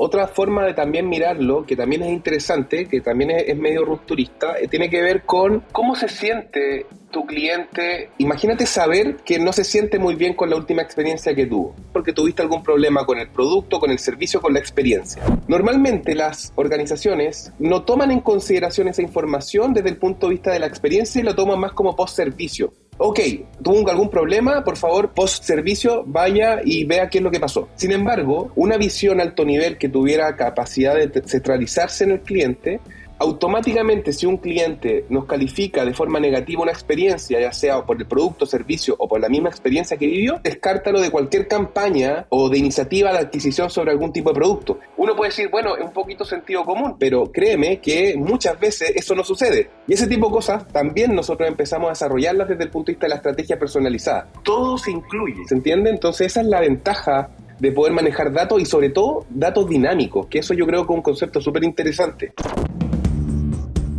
Otra 0.00 0.28
forma 0.28 0.64
de 0.64 0.74
también 0.74 1.08
mirarlo, 1.08 1.66
que 1.66 1.74
también 1.74 2.02
es 2.04 2.10
interesante, 2.10 2.86
que 2.86 3.00
también 3.00 3.32
es, 3.32 3.56
medio 3.56 3.84
rupturista, 3.84 4.56
eh, 4.56 4.68
tiene 4.68 4.88
que 4.88 5.02
ver 5.02 5.22
con 5.24 5.64
cómo 5.72 5.96
se 5.96 6.08
siente 6.08 6.86
tu 7.10 7.26
cliente. 7.26 8.10
Imagínate 8.18 8.64
saber 8.64 9.16
que 9.24 9.40
no 9.40 9.52
se 9.52 9.64
siente 9.64 9.98
muy 9.98 10.14
bien 10.14 10.34
con 10.34 10.50
la 10.50 10.56
última 10.56 10.82
experiencia 10.82 11.34
que 11.34 11.46
tuvo, 11.46 11.74
porque 11.92 12.12
tuviste 12.12 12.42
algún 12.42 12.62
problema 12.62 13.04
con 13.04 13.18
el 13.18 13.28
producto, 13.28 13.80
con 13.80 13.90
el 13.90 13.98
servicio, 13.98 14.40
con 14.40 14.52
la 14.52 14.60
experiencia. 14.60 15.20
Normalmente 15.48 16.14
las 16.14 16.52
organizaciones 16.54 17.52
no 17.58 17.82
toman 17.82 18.12
en 18.12 18.20
consideración 18.20 18.86
esa 18.86 19.02
información 19.02 19.74
desde 19.74 19.88
el 19.88 19.96
punto 19.96 20.28
de 20.28 20.34
vista 20.34 20.52
de 20.52 20.60
la 20.60 20.66
experiencia 20.66 21.20
y 21.20 21.24
lo 21.24 21.34
toman 21.34 21.58
más 21.58 21.72
como 21.72 21.96
post-servicio 21.96 22.72
ok, 22.98 23.20
tuvo 23.62 23.88
algún 23.88 24.10
problema, 24.10 24.62
por 24.64 24.76
favor, 24.76 25.10
post 25.10 25.44
servicio, 25.44 26.04
vaya 26.06 26.60
y 26.64 26.84
vea 26.84 27.08
qué 27.08 27.18
es 27.18 27.24
lo 27.24 27.30
que 27.30 27.40
pasó. 27.40 27.68
Sin 27.76 27.92
embargo, 27.92 28.52
una 28.56 28.76
visión 28.76 29.20
alto 29.20 29.44
nivel 29.44 29.78
que 29.78 29.88
tuviera 29.88 30.36
capacidad 30.36 30.94
de 30.94 31.22
centralizarse 31.24 32.04
en 32.04 32.10
el 32.10 32.20
cliente 32.20 32.80
automáticamente 33.18 34.12
si 34.12 34.26
un 34.26 34.38
cliente 34.38 35.04
nos 35.08 35.24
califica 35.24 35.84
de 35.84 35.92
forma 35.92 36.20
negativa 36.20 36.62
una 36.62 36.72
experiencia, 36.72 37.40
ya 37.40 37.52
sea 37.52 37.84
por 37.84 37.96
el 37.98 38.06
producto, 38.06 38.46
servicio 38.46 38.94
o 38.98 39.08
por 39.08 39.20
la 39.20 39.28
misma 39.28 39.48
experiencia 39.48 39.96
que 39.96 40.06
vivió, 40.06 40.40
descártalo 40.42 41.00
de 41.00 41.10
cualquier 41.10 41.48
campaña 41.48 42.26
o 42.28 42.48
de 42.48 42.58
iniciativa 42.58 43.12
de 43.12 43.18
adquisición 43.18 43.70
sobre 43.70 43.90
algún 43.90 44.12
tipo 44.12 44.30
de 44.30 44.34
producto. 44.34 44.78
Uno 44.96 45.16
puede 45.16 45.30
decir, 45.30 45.48
bueno, 45.50 45.76
es 45.76 45.84
un 45.84 45.92
poquito 45.92 46.24
sentido 46.24 46.64
común, 46.64 46.96
pero 46.98 47.30
créeme 47.30 47.80
que 47.80 48.14
muchas 48.16 48.58
veces 48.58 48.92
eso 48.94 49.14
no 49.14 49.24
sucede. 49.24 49.70
Y 49.86 49.94
ese 49.94 50.06
tipo 50.06 50.26
de 50.26 50.32
cosas 50.32 50.68
también 50.68 51.14
nosotros 51.14 51.48
empezamos 51.48 51.88
a 51.88 51.90
desarrollarlas 51.90 52.48
desde 52.48 52.64
el 52.64 52.70
punto 52.70 52.86
de 52.86 52.94
vista 52.94 53.06
de 53.06 53.10
la 53.10 53.16
estrategia 53.16 53.58
personalizada. 53.58 54.28
Todo 54.44 54.78
se 54.78 54.90
incluye, 54.90 55.44
¿se 55.46 55.54
entiende? 55.54 55.90
Entonces 55.90 56.28
esa 56.28 56.40
es 56.40 56.46
la 56.46 56.60
ventaja 56.60 57.30
de 57.58 57.72
poder 57.72 57.92
manejar 57.92 58.32
datos 58.32 58.60
y 58.60 58.64
sobre 58.64 58.90
todo 58.90 59.26
datos 59.30 59.68
dinámicos, 59.68 60.26
que 60.26 60.38
eso 60.38 60.54
yo 60.54 60.64
creo 60.64 60.86
que 60.86 60.92
es 60.92 60.96
un 60.96 61.02
concepto 61.02 61.40
súper 61.40 61.64
interesante 61.64 62.32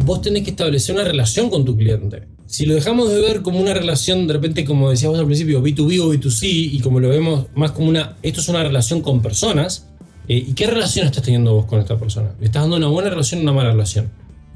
vos 0.09 0.23
tenés 0.23 0.41
que 0.43 0.49
establecer 0.49 0.95
una 0.95 1.03
relación 1.03 1.51
con 1.51 1.65
tu 1.65 1.77
cliente. 1.77 2.23
Si 2.47 2.65
lo 2.65 2.73
dejamos 2.73 3.11
de 3.11 3.21
ver 3.21 3.43
como 3.43 3.59
una 3.59 3.75
relación, 3.75 4.25
de 4.25 4.33
repente, 4.33 4.65
como 4.65 4.89
decías 4.89 5.11
vos 5.11 5.19
al 5.19 5.27
principio, 5.27 5.61
B2B 5.61 5.99
o 6.01 6.11
B2C, 6.11 6.47
y 6.47 6.79
como 6.79 6.99
lo 6.99 7.09
vemos 7.09 7.45
más 7.53 7.73
como 7.73 7.89
una, 7.89 8.17
esto 8.23 8.41
es 8.41 8.49
una 8.49 8.63
relación 8.63 9.03
con 9.03 9.21
personas, 9.21 9.87
eh, 10.27 10.43
¿y 10.47 10.53
qué 10.53 10.65
relación 10.65 11.05
estás 11.05 11.21
teniendo 11.21 11.53
vos 11.53 11.65
con 11.65 11.79
esta 11.79 11.95
persona? 11.99 12.31
¿Le 12.39 12.47
estás 12.47 12.63
dando 12.63 12.77
una 12.77 12.87
buena 12.87 13.11
relación 13.11 13.41
o 13.41 13.43
una 13.43 13.53
mala 13.53 13.69
relación? 13.69 14.09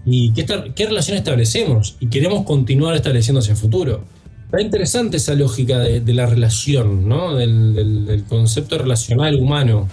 ¿Y 0.08 0.34
qué, 0.34 0.44
qué 0.74 0.88
relación 0.88 1.18
establecemos? 1.18 1.98
Y 2.00 2.08
queremos 2.08 2.46
continuar 2.46 2.96
estableciendo 2.96 3.40
hacia 3.40 3.52
el 3.52 3.58
futuro. 3.58 4.06
Está 4.46 4.60
interesante 4.60 5.18
esa 5.18 5.36
lógica 5.36 5.78
de, 5.78 6.14
la 6.16 6.26
relación, 6.26 7.08
¿no? 7.08 7.36
Del, 7.36 7.76
del 8.08 8.24
concepto 8.24 8.80
relacional 8.80 9.36
humano 9.36 9.88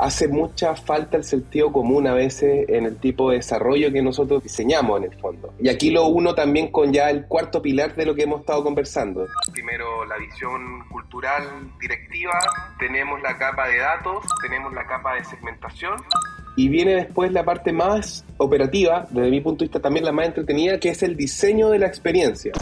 hace 0.00 0.28
mucha 0.28 0.74
falta 0.74 1.16
el 1.16 1.24
sentido 1.24 1.70
común 1.72 2.06
a 2.06 2.14
veces 2.14 2.68
en 2.68 2.86
el 2.86 2.96
tipo 2.96 3.30
de 3.30 3.36
desarrollo 3.36 3.92
que 3.92 4.02
nosotros 4.02 4.42
diseñamos 4.42 4.98
en 4.98 5.12
el 5.12 5.18
fondo. 5.18 5.52
Y 5.60 5.68
aquí 5.68 5.90
lo 5.90 6.06
uno 6.06 6.34
también 6.34 6.72
con 6.72 6.92
ya 6.92 7.10
el 7.10 7.26
cuarto 7.26 7.60
pilar 7.60 7.94
de 7.94 8.06
lo 8.06 8.14
que 8.14 8.22
hemos 8.22 8.40
estado 8.40 8.64
conversando. 8.64 9.26
Primero 9.52 10.04
la 10.06 10.16
visión 10.16 10.84
cultural 10.90 11.42
directiva, 11.80 12.38
tenemos 12.78 13.20
la 13.20 13.36
capa 13.36 13.68
de 13.68 13.78
datos, 13.78 14.24
tenemos 14.42 14.72
la 14.72 14.86
capa 14.86 15.14
de 15.14 15.24
segmentación 15.24 15.96
y 16.56 16.68
viene 16.68 16.94
después 16.94 17.30
la 17.32 17.44
parte 17.44 17.72
más 17.72 18.24
operativa, 18.38 19.06
desde 19.10 19.30
mi 19.30 19.40
punto 19.40 19.60
de 19.60 19.66
vista 19.66 19.80
también 19.80 20.04
la 20.04 20.12
más 20.12 20.26
entretenida, 20.26 20.80
que 20.80 20.88
es 20.88 21.02
el 21.02 21.16
diseño 21.16 21.70
de 21.70 21.78
la 21.78 21.86
experiencia 21.86 22.52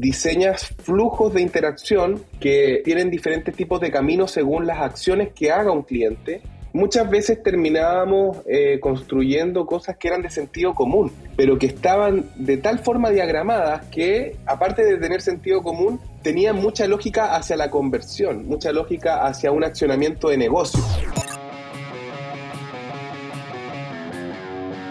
diseñas 0.00 0.74
flujos 0.82 1.34
de 1.34 1.42
interacción 1.42 2.22
que 2.40 2.80
tienen 2.84 3.10
diferentes 3.10 3.54
tipos 3.54 3.80
de 3.80 3.90
caminos 3.90 4.30
según 4.30 4.66
las 4.66 4.78
acciones 4.80 5.30
que 5.34 5.52
haga 5.52 5.70
un 5.72 5.82
cliente 5.82 6.40
muchas 6.72 7.10
veces 7.10 7.42
terminábamos 7.42 8.38
eh, 8.46 8.78
construyendo 8.80 9.66
cosas 9.66 9.96
que 9.96 10.08
eran 10.08 10.22
de 10.22 10.30
sentido 10.30 10.74
común, 10.74 11.12
pero 11.36 11.58
que 11.58 11.66
estaban 11.66 12.30
de 12.36 12.56
tal 12.56 12.78
forma 12.78 13.10
diagramadas 13.10 13.86
que, 13.86 14.36
aparte 14.46 14.84
de 14.84 14.96
tener 14.98 15.20
sentido 15.20 15.62
común, 15.62 16.00
tenían 16.22 16.56
mucha 16.56 16.86
lógica 16.86 17.34
hacia 17.34 17.56
la 17.56 17.70
conversión, 17.70 18.46
mucha 18.46 18.72
lógica 18.72 19.26
hacia 19.26 19.50
un 19.50 19.64
accionamiento 19.64 20.28
de 20.28 20.36
negocio. 20.36 20.82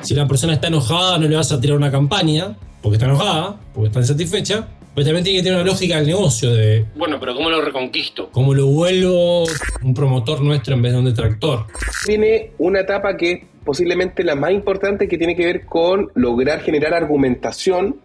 Si 0.02 0.14
la 0.16 0.28
persona 0.28 0.54
está 0.54 0.68
enojada, 0.68 1.18
no 1.18 1.28
le 1.28 1.36
vas 1.36 1.52
a 1.52 1.60
tirar 1.60 1.78
una 1.78 1.92
campaña, 1.92 2.56
porque 2.82 2.96
está 2.96 3.06
enojada, 3.06 3.58
porque 3.74 3.88
está 3.88 4.00
insatisfecha, 4.00 4.68
pero 5.00 5.08
también 5.08 5.24
tiene 5.24 5.40
que 5.40 5.44
tener 5.44 5.62
una 5.62 5.72
lógica 5.72 5.96
del 5.96 6.08
negocio 6.08 6.54
de, 6.54 6.86
bueno, 6.98 7.22
pero 7.22 7.34
¿cómo 7.34 7.50
lo 7.50 7.62
reconquisto? 7.62 8.28
¿Cómo 8.34 8.54
lo 8.54 8.66
vuelvo 8.66 9.46
un 9.82 9.94
promotor 9.94 10.42
nuestro 10.42 10.74
en 10.76 10.82
vez 10.82 10.92
de 10.92 11.00
un 11.00 11.06
detractor? 11.06 11.68
Tiene 12.06 12.52
una 12.58 12.82
etapa 12.82 13.16
que 13.16 13.32
es 13.32 13.40
posiblemente 13.64 14.26
la 14.26 14.36
más 14.36 14.52
importante 14.52 15.08
que 15.08 15.18
tiene 15.18 15.38
que 15.38 15.46
ver 15.46 15.66
con 15.66 16.12
lograr 16.16 16.60
generar 16.60 16.94
argumentación 16.94 18.02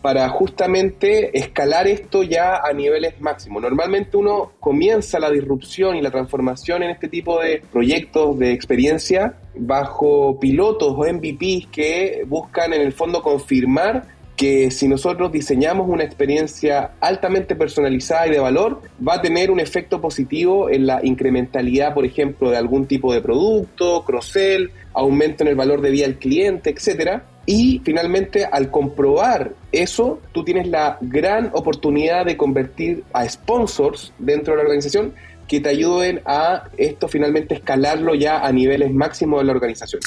para 0.00 0.26
justamente 0.30 1.38
escalar 1.38 1.86
esto 1.86 2.22
ya 2.22 2.56
a 2.56 2.72
niveles 2.72 3.20
máximos. 3.20 3.60
Normalmente 3.60 4.16
uno 4.16 4.52
comienza 4.60 5.18
la 5.18 5.28
disrupción 5.28 5.96
y 5.96 6.00
la 6.00 6.10
transformación 6.10 6.82
en 6.84 6.92
este 6.92 7.08
tipo 7.08 7.38
de 7.38 7.62
proyectos 7.70 8.38
de 8.38 8.52
experiencia 8.52 9.34
bajo 9.54 10.40
pilotos 10.40 10.94
o 10.96 11.04
MVPs 11.04 11.66
que 11.70 12.24
buscan 12.26 12.72
en 12.72 12.80
el 12.80 12.94
fondo 12.94 13.20
confirmar 13.20 14.19
que 14.40 14.70
si 14.70 14.88
nosotros 14.88 15.30
diseñamos 15.30 15.86
una 15.86 16.02
experiencia 16.02 16.92
altamente 17.02 17.54
personalizada 17.54 18.26
y 18.26 18.30
de 18.30 18.38
valor, 18.38 18.80
va 19.06 19.16
a 19.16 19.20
tener 19.20 19.50
un 19.50 19.60
efecto 19.60 20.00
positivo 20.00 20.70
en 20.70 20.86
la 20.86 21.00
incrementalidad, 21.04 21.92
por 21.92 22.06
ejemplo, 22.06 22.48
de 22.48 22.56
algún 22.56 22.86
tipo 22.86 23.12
de 23.12 23.20
producto, 23.20 24.02
cross-sell, 24.02 24.70
aumento 24.94 25.44
en 25.44 25.48
el 25.48 25.56
valor 25.56 25.82
de 25.82 25.90
vida 25.90 26.06
al 26.06 26.14
cliente, 26.14 26.70
etcétera. 26.70 27.26
Y 27.44 27.82
finalmente, 27.84 28.46
al 28.46 28.70
comprobar 28.70 29.52
eso, 29.72 30.22
tú 30.32 30.42
tienes 30.42 30.68
la 30.68 30.96
gran 31.02 31.50
oportunidad 31.52 32.24
de 32.24 32.38
convertir 32.38 33.04
a 33.12 33.28
sponsors 33.28 34.14
dentro 34.18 34.54
de 34.54 34.56
la 34.56 34.62
organización 34.62 35.12
que 35.46 35.60
te 35.60 35.68
ayuden 35.68 36.22
a 36.24 36.64
esto 36.78 37.08
finalmente 37.08 37.56
escalarlo 37.56 38.14
ya 38.14 38.38
a 38.38 38.50
niveles 38.52 38.90
máximos 38.90 39.40
de 39.40 39.44
la 39.44 39.52
organización. 39.52 40.00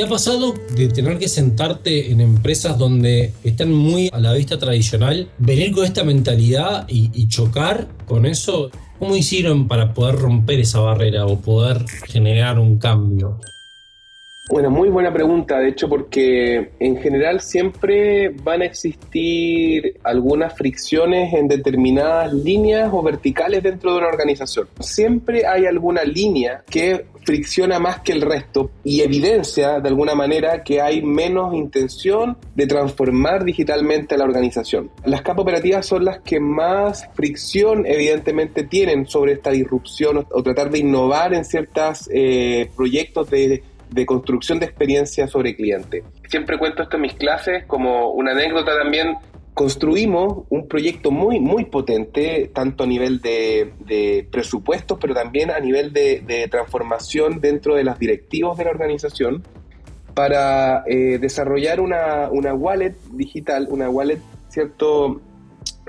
¿Te 0.00 0.06
ha 0.06 0.08
pasado 0.08 0.54
de 0.74 0.88
tener 0.88 1.18
que 1.18 1.28
sentarte 1.28 2.10
en 2.10 2.22
empresas 2.22 2.78
donde 2.78 3.34
están 3.44 3.70
muy 3.70 4.08
a 4.10 4.18
la 4.18 4.32
vista 4.32 4.58
tradicional, 4.58 5.28
venir 5.36 5.72
con 5.72 5.84
esta 5.84 6.04
mentalidad 6.04 6.86
y, 6.88 7.28
chocar 7.28 7.86
con 8.06 8.24
eso? 8.24 8.70
¿Cómo 8.98 9.14
hicieron 9.14 9.68
para 9.68 9.92
poder 9.92 10.14
romper 10.14 10.60
esa 10.60 10.80
barrera 10.80 11.26
o 11.26 11.38
poder 11.42 11.84
generar 12.06 12.58
un 12.58 12.78
cambio? 12.78 13.40
Bueno, 14.50 14.68
muy 14.68 14.88
buena 14.88 15.12
pregunta, 15.12 15.60
de 15.60 15.68
hecho, 15.68 15.88
porque 15.88 16.72
en 16.80 16.96
general 16.96 17.40
siempre 17.40 18.30
van 18.30 18.62
a 18.62 18.64
existir 18.64 20.00
algunas 20.02 20.54
fricciones 20.54 21.32
en 21.34 21.46
determinadas 21.46 22.32
líneas 22.32 22.90
o 22.92 23.00
verticales 23.00 23.62
dentro 23.62 23.92
de 23.92 23.98
una 23.98 24.08
organización. 24.08 24.66
Siempre 24.80 25.46
hay 25.46 25.66
alguna 25.66 26.02
línea 26.02 26.64
que 26.68 27.06
fricciona 27.22 27.78
más 27.78 28.00
que 28.00 28.12
el 28.12 28.22
resto 28.22 28.70
y 28.82 29.02
evidencia 29.02 29.78
de 29.78 29.88
alguna 29.88 30.16
manera 30.16 30.64
que 30.64 30.80
hay 30.80 31.02
menos 31.02 31.54
intención 31.54 32.36
de 32.56 32.66
transformar 32.66 33.44
digitalmente 33.44 34.14
a 34.14 34.18
la 34.18 34.24
organización. 34.24 34.90
Las 35.04 35.22
capas 35.22 35.42
operativas 35.42 35.86
son 35.86 36.04
las 36.04 36.20
que 36.22 36.40
más 36.40 37.08
fricción 37.14 37.86
evidentemente 37.86 38.64
tienen 38.64 39.06
sobre 39.06 39.34
esta 39.34 39.50
disrupción 39.50 40.26
o, 40.28 40.42
tratar 40.42 40.70
de 40.70 40.78
innovar 40.78 41.34
en 41.34 41.44
ciertos 41.44 42.10
eh, 42.12 42.68
proyectos 42.74 43.30
de 43.30 43.62
de 43.90 44.06
construcción 44.06 44.58
de 44.58 44.66
experiencia 44.66 45.26
sobre 45.26 45.56
cliente. 45.56 46.04
Siempre 46.28 46.58
cuento 46.58 46.82
esto 46.82 46.96
en 46.96 47.02
mis 47.02 47.14
clases 47.14 47.64
como 47.66 48.10
una 48.10 48.32
anécdota 48.32 48.76
también. 48.76 49.16
Construimos 49.52 50.44
un 50.48 50.68
proyecto 50.68 51.10
muy, 51.10 51.40
muy 51.40 51.64
potente, 51.64 52.50
tanto 52.54 52.84
a 52.84 52.86
nivel 52.86 53.20
de, 53.20 54.26
presupuestos, 54.30 54.96
pero 55.00 55.12
también 55.12 55.50
a 55.50 55.58
nivel 55.58 55.92
de, 55.92 56.48
transformación 56.50 57.40
dentro 57.40 57.74
de 57.74 57.84
las 57.84 57.98
directivos 57.98 58.56
de 58.56 58.64
la 58.64 58.70
organización, 58.70 59.42
para 60.14 60.84
eh, 60.86 61.18
desarrollar 61.18 61.80
una, 61.80 62.28
una, 62.30 62.54
wallet 62.54 62.94
digital, 63.12 63.66
una 63.70 63.88
wallet, 63.88 64.20
¿cierto?, 64.48 65.20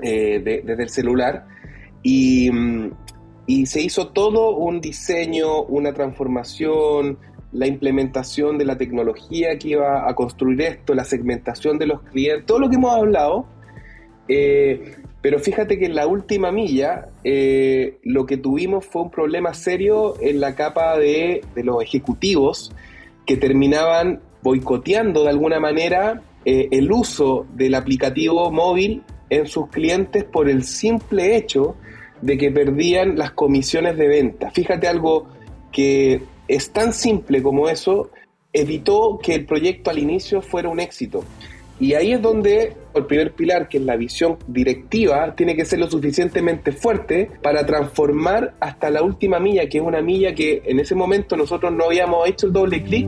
eh, 0.01 0.39
desde 0.43 0.83
el 0.83 0.89
celular. 0.89 1.45
Y, 2.03 2.49
y 3.45 3.65
se 3.65 3.81
hizo 3.81 4.09
todo 4.09 4.55
un 4.55 4.81
diseño, 4.81 5.63
una 5.63 5.93
transformación, 5.93 7.17
la 7.51 7.67
implementación 7.67 8.57
de 8.57 8.65
la 8.65 8.77
tecnología 8.77 9.57
que 9.57 9.69
iba 9.69 10.09
a 10.09 10.15
construir 10.15 10.61
esto, 10.61 10.93
la 10.93 11.03
segmentación 11.03 11.77
de 11.77 11.87
los 11.87 12.01
clientes, 12.03 12.45
todo 12.45 12.59
lo 12.59 12.69
que 12.69 12.75
hemos 12.75 12.93
hablado. 12.93 13.45
Eh, 14.27 14.95
pero 15.21 15.39
fíjate 15.39 15.77
que 15.77 15.85
en 15.85 15.95
la 15.95 16.07
última 16.07 16.51
milla 16.51 17.09
eh, 17.23 17.99
lo 18.03 18.25
que 18.25 18.37
tuvimos 18.37 18.85
fue 18.85 19.03
un 19.03 19.11
problema 19.11 19.53
serio 19.53 20.15
en 20.19 20.39
la 20.39 20.55
capa 20.55 20.97
de, 20.97 21.41
los 21.55 21.83
ejecutivos 21.83 22.71
que 23.25 23.37
terminaban 23.37 24.21
boicoteando 24.41 25.23
de 25.23 25.29
alguna 25.29 25.59
manera 25.59 26.21
eh, 26.45 26.69
el 26.71 26.91
uso 26.91 27.45
del 27.53 27.75
aplicativo 27.75 28.51
móvil 28.51 29.03
en 29.29 29.45
sus 29.45 29.67
clientes 29.67 30.23
por 30.23 30.49
el 30.49 30.63
simple 30.63 31.35
hecho 31.35 31.75
de 32.21 32.37
que 32.37 32.51
perdían 32.51 33.17
las 33.17 33.31
comisiones 33.31 33.97
de 33.97 34.07
venta. 34.07 34.49
Fíjate 34.51 34.87
algo 34.87 35.27
que 35.71 36.21
es 36.55 36.71
tan 36.71 36.91
simple 36.91 37.41
como 37.41 37.69
eso, 37.69 38.09
evitó 38.51 39.19
que 39.23 39.33
el 39.33 39.45
proyecto 39.45 39.89
al 39.89 39.99
inicio 39.99 40.41
fuera 40.41 40.69
un 40.69 40.79
éxito. 40.79 41.23
Y 41.79 41.93
ahí 41.93 42.11
es 42.11 42.21
donde 42.21 42.75
el 42.93 43.05
primer 43.05 43.33
pilar, 43.33 43.67
que 43.67 43.77
es 43.77 43.83
la 43.83 43.95
visión 43.95 44.37
directiva, 44.47 45.33
tiene 45.33 45.55
que 45.55 45.65
ser 45.65 45.79
lo 45.79 45.89
suficientemente 45.89 46.73
fuerte 46.73 47.31
para 47.41 47.65
transformar 47.65 48.53
hasta 48.59 48.89
la 48.89 49.01
última 49.01 49.39
milla, 49.39 49.67
que 49.67 49.79
es 49.79 49.83
una 49.83 50.01
milla 50.01 50.35
que 50.35 50.61
en 50.65 50.79
ese 50.79 50.93
momento 50.93 51.35
nosotros 51.35 51.71
no 51.73 51.85
habíamos 51.85 52.27
hecho 52.27 52.47
el 52.47 52.53
doble 52.53 52.83
clic 52.83 53.07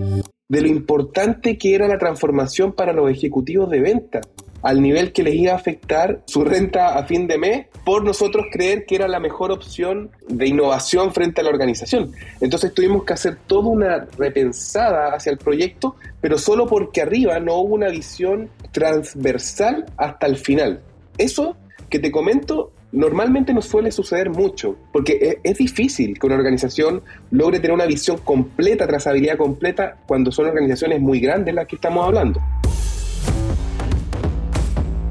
de 0.50 0.62
lo 0.62 0.68
importante 0.68 1.58
que 1.58 1.76
era 1.76 1.88
la 1.88 1.98
transformación 1.98 2.72
para 2.74 2.94
los 2.94 3.12
ejecutivos 3.12 3.70
de 3.70 3.82
venta 3.82 4.22
al 4.64 4.82
nivel 4.82 5.12
que 5.12 5.24
les 5.24 5.36
iba 5.36 5.52
a 5.52 5.58
afectar 5.58 6.22
su 6.26 6.44
renta 6.44 6.98
a 6.98 7.04
fin 7.06 7.28
de 7.28 7.38
mes 7.38 7.68
por 7.86 8.04
nosotros 8.04 8.48
creer 8.52 8.86
que 8.86 8.96
era 8.96 9.08
la 9.08 9.20
mejor 9.20 9.52
opción 9.52 10.10
de 10.28 10.48
innovación 10.48 11.14
frente 11.14 11.42
a 11.42 11.44
la 11.44 11.50
organización. 11.50 12.14
Entonces 12.40 12.74
tuvimos 12.74 13.04
que 13.04 13.14
hacer 13.14 13.38
toda 13.46 13.68
una 13.68 14.08
repensada 14.18 15.14
hacia 15.14 15.32
el 15.32 15.38
proyecto, 15.38 15.96
pero 16.22 16.38
solo 16.38 16.66
porque 16.66 17.02
arriba 17.02 17.40
no 17.40 17.56
hubo 17.56 17.76
una 17.76 17.90
visión 17.90 18.50
transversal 18.72 19.86
hasta 19.98 20.28
el 20.28 20.38
final. 20.38 20.82
Eso 21.18 21.58
que 21.90 22.00
te 22.00 22.10
comento 22.10 22.72
normalmente 22.94 23.54
no 23.54 23.62
suele 23.62 23.92
suceder 23.92 24.30
mucho, 24.30 24.78
porque 24.94 25.18
es, 25.22 25.38
es, 25.44 25.58
difícil 25.58 26.18
que 26.18 26.28
una 26.28 26.36
organización 26.36 27.02
logre 27.32 27.60
tener 27.60 27.74
una 27.74 27.88
visión 27.88 28.20
completa, 28.20 28.88
trazabilidad 28.88 29.36
completa, 29.36 29.98
cuando 30.06 30.32
son 30.32 30.46
organizaciones 30.46 31.02
muy 31.02 31.20
grandes 31.20 31.56
las 31.56 31.68
que 31.68 31.76
estamos 31.76 32.06
hablando 32.06 32.40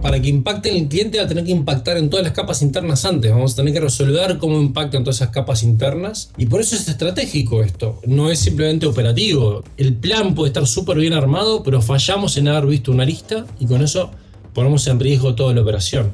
para 0.02 0.20
que 0.20 0.28
impacte 0.28 0.70
en 0.70 0.76
el 0.82 0.88
cliente 0.88 1.18
va 1.18 1.24
a 1.24 1.28
tener 1.28 1.44
que 1.44 1.52
impactar 1.52 1.96
en 1.96 2.10
todas 2.10 2.24
las 2.24 2.34
capas 2.34 2.60
internas 2.60 3.04
antes. 3.04 3.30
Vamos 3.30 3.52
a 3.52 3.56
tener 3.56 3.72
que 3.72 3.80
resolver 3.80 4.38
cómo 4.38 4.60
impacta 4.60 4.96
en 4.96 5.04
todas 5.04 5.16
esas 5.16 5.30
capas 5.30 5.62
internas. 5.62 6.30
Y 6.36 6.46
por 6.46 6.60
eso 6.60 6.74
es 6.74 6.88
estratégico 6.88 7.62
esto. 7.62 8.00
No 8.04 8.28
es 8.28 8.40
simplemente 8.40 8.86
operativo. 8.86 9.62
El 9.76 9.94
plan 9.94 10.34
puede 10.34 10.48
estar 10.48 10.66
súper 10.66 10.98
bien 10.98 11.12
armado, 11.12 11.62
pero 11.62 11.80
fallamos 11.80 12.36
en 12.36 12.48
haber 12.48 12.66
visto 12.66 12.90
una 12.90 13.04
lista 13.04 13.46
y 13.60 13.66
con 13.66 13.80
eso 13.80 14.10
ponemos 14.52 14.86
en 14.88 14.98
riesgo 14.98 15.36
toda 15.36 15.54
la 15.54 15.62
operación. 15.62 16.12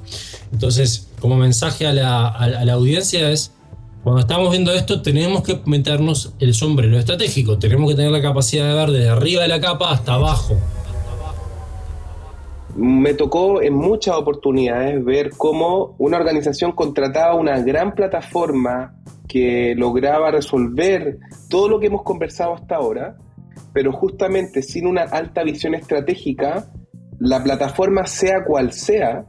Entonces, 0.53 1.09
como 1.19 1.37
mensaje 1.37 1.87
a 1.87 1.93
la, 1.95 2.29
a 2.29 2.65
la 2.65 2.73
audiencia 2.75 3.31
es, 3.31 3.53
cuando 4.05 4.21
estamos 4.21 4.51
viendo 4.51 4.73
esto, 4.73 5.01
tenemos 5.01 5.43
que 5.43 5.61
meternos 5.65 6.33
el 6.39 6.55
sombrero 6.55 6.99
estratégico. 6.99 7.59
Tenemos 7.59 7.91
que 7.91 7.97
tener 7.97 8.13
la 8.13 8.23
capacidad 8.23 8.69
de 8.69 8.75
ver 8.75 8.91
desde 8.91 9.09
arriba 9.09 9.43
de 9.43 9.49
la 9.49 9.61
capa 9.61 9.91
hasta 9.91 10.15
abajo 10.15 10.59
me 12.79 13.15
tocó 13.15 13.61
en 13.61 13.75
muchas 13.75 14.15
oportunidades 14.15 15.05
ver 15.05 15.31
cómo 15.37 15.97
una 15.99 16.17
organización 16.17 16.73
contrataba 16.73 17.35
una 17.35 17.61
gran 17.61 17.93
plataforma 17.93 18.95
que 19.27 19.75
lograba 19.77 20.31
resolver 20.31 21.19
todo 21.51 21.69
lo 21.69 21.81
que 21.81 21.89
hemos 21.89 22.05
conversado 22.05 22.55
hasta 22.55 22.77
ahora, 22.77 23.17
pero 23.73 23.93
justamente 23.93 24.63
sin 24.63 24.87
una 24.87 25.03
alta 25.03 25.43
visión 25.43 25.75
estratégica, 25.75 26.71
la 27.19 27.43
plataforma 27.43 28.07
sea 28.07 28.45
cual 28.45 28.73
sea, 28.73 29.27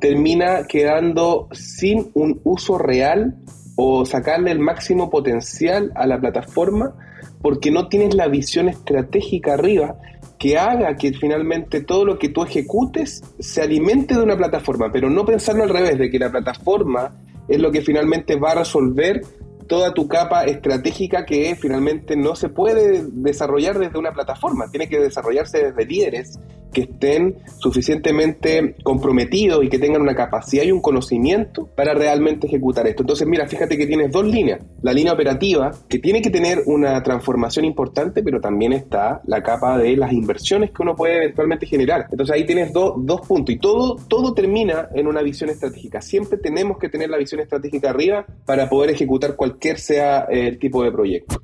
termina 0.00 0.64
quedando 0.68 1.48
sin 1.50 2.12
un 2.14 2.40
uso 2.44 2.78
real 2.78 3.34
o 3.76 4.06
sacarle 4.06 4.52
el 4.52 4.60
máximo 4.60 5.10
potencial 5.10 5.90
a 5.96 6.06
la 6.06 6.20
plataforma 6.20 6.94
porque 7.42 7.70
no 7.70 7.88
tienes 7.88 8.14
la 8.14 8.28
visión 8.28 8.68
estratégica 8.68 9.54
arriba 9.54 9.96
que 10.44 10.58
haga 10.58 10.94
que 10.94 11.10
finalmente 11.14 11.80
todo 11.80 12.04
lo 12.04 12.18
que 12.18 12.28
tú 12.28 12.42
ejecutes 12.42 13.22
se 13.38 13.62
alimente 13.62 14.14
de 14.14 14.22
una 14.22 14.36
plataforma, 14.36 14.92
pero 14.92 15.08
no 15.08 15.24
pensarlo 15.24 15.62
al 15.62 15.70
revés, 15.70 15.96
de 15.96 16.10
que 16.10 16.18
la 16.18 16.30
plataforma 16.30 17.12
es 17.48 17.58
lo 17.58 17.72
que 17.72 17.80
finalmente 17.80 18.36
va 18.36 18.50
a 18.50 18.56
resolver 18.56 19.22
toda 19.66 19.94
tu 19.94 20.08
capa 20.08 20.44
estratégica 20.44 21.24
que 21.24 21.56
finalmente 21.56 22.16
no 22.16 22.36
se 22.36 22.48
puede 22.48 23.04
desarrollar 23.12 23.78
desde 23.78 23.98
una 23.98 24.12
plataforma, 24.12 24.70
tiene 24.70 24.88
que 24.88 24.98
desarrollarse 24.98 25.64
desde 25.64 25.86
líderes 25.86 26.38
que 26.74 26.82
estén 26.82 27.36
suficientemente 27.58 28.74
comprometidos 28.82 29.64
y 29.64 29.68
que 29.68 29.78
tengan 29.78 30.02
una 30.02 30.14
capacidad 30.14 30.64
y 30.64 30.72
un 30.72 30.80
conocimiento 30.80 31.68
para 31.74 31.94
realmente 31.94 32.48
ejecutar 32.48 32.86
esto. 32.86 33.04
Entonces, 33.04 33.26
mira, 33.26 33.46
fíjate 33.46 33.78
que 33.78 33.86
tienes 33.86 34.10
dos 34.10 34.26
líneas. 34.26 34.60
La 34.82 34.92
línea 34.92 35.12
operativa, 35.12 35.70
que 35.88 36.00
tiene 36.00 36.20
que 36.20 36.30
tener 36.30 36.64
una 36.66 37.00
transformación 37.02 37.64
importante, 37.64 38.22
pero 38.22 38.40
también 38.40 38.72
está 38.72 39.22
la 39.26 39.42
capa 39.42 39.78
de 39.78 39.96
las 39.96 40.12
inversiones 40.12 40.72
que 40.72 40.82
uno 40.82 40.96
puede 40.96 41.16
eventualmente 41.16 41.64
generar. 41.66 42.08
Entonces 42.10 42.34
ahí 42.34 42.44
tienes 42.44 42.72
dos 42.72 43.20
puntos 43.26 43.54
y 43.54 43.58
todo, 43.58 43.96
todo 44.08 44.34
termina 44.34 44.88
en 44.94 45.06
una 45.06 45.22
visión 45.22 45.50
estratégica. 45.50 46.02
Siempre 46.02 46.38
tenemos 46.38 46.78
que 46.78 46.88
tener 46.88 47.08
la 47.08 47.18
visión 47.18 47.40
estratégica 47.40 47.90
arriba 47.90 48.26
para 48.44 48.68
poder 48.68 48.90
ejecutar 48.90 49.36
cualquier 49.36 49.53
sea 49.76 50.26
el 50.30 50.58
tipo 50.58 50.82
de 50.82 50.92
proyecto. 50.92 51.40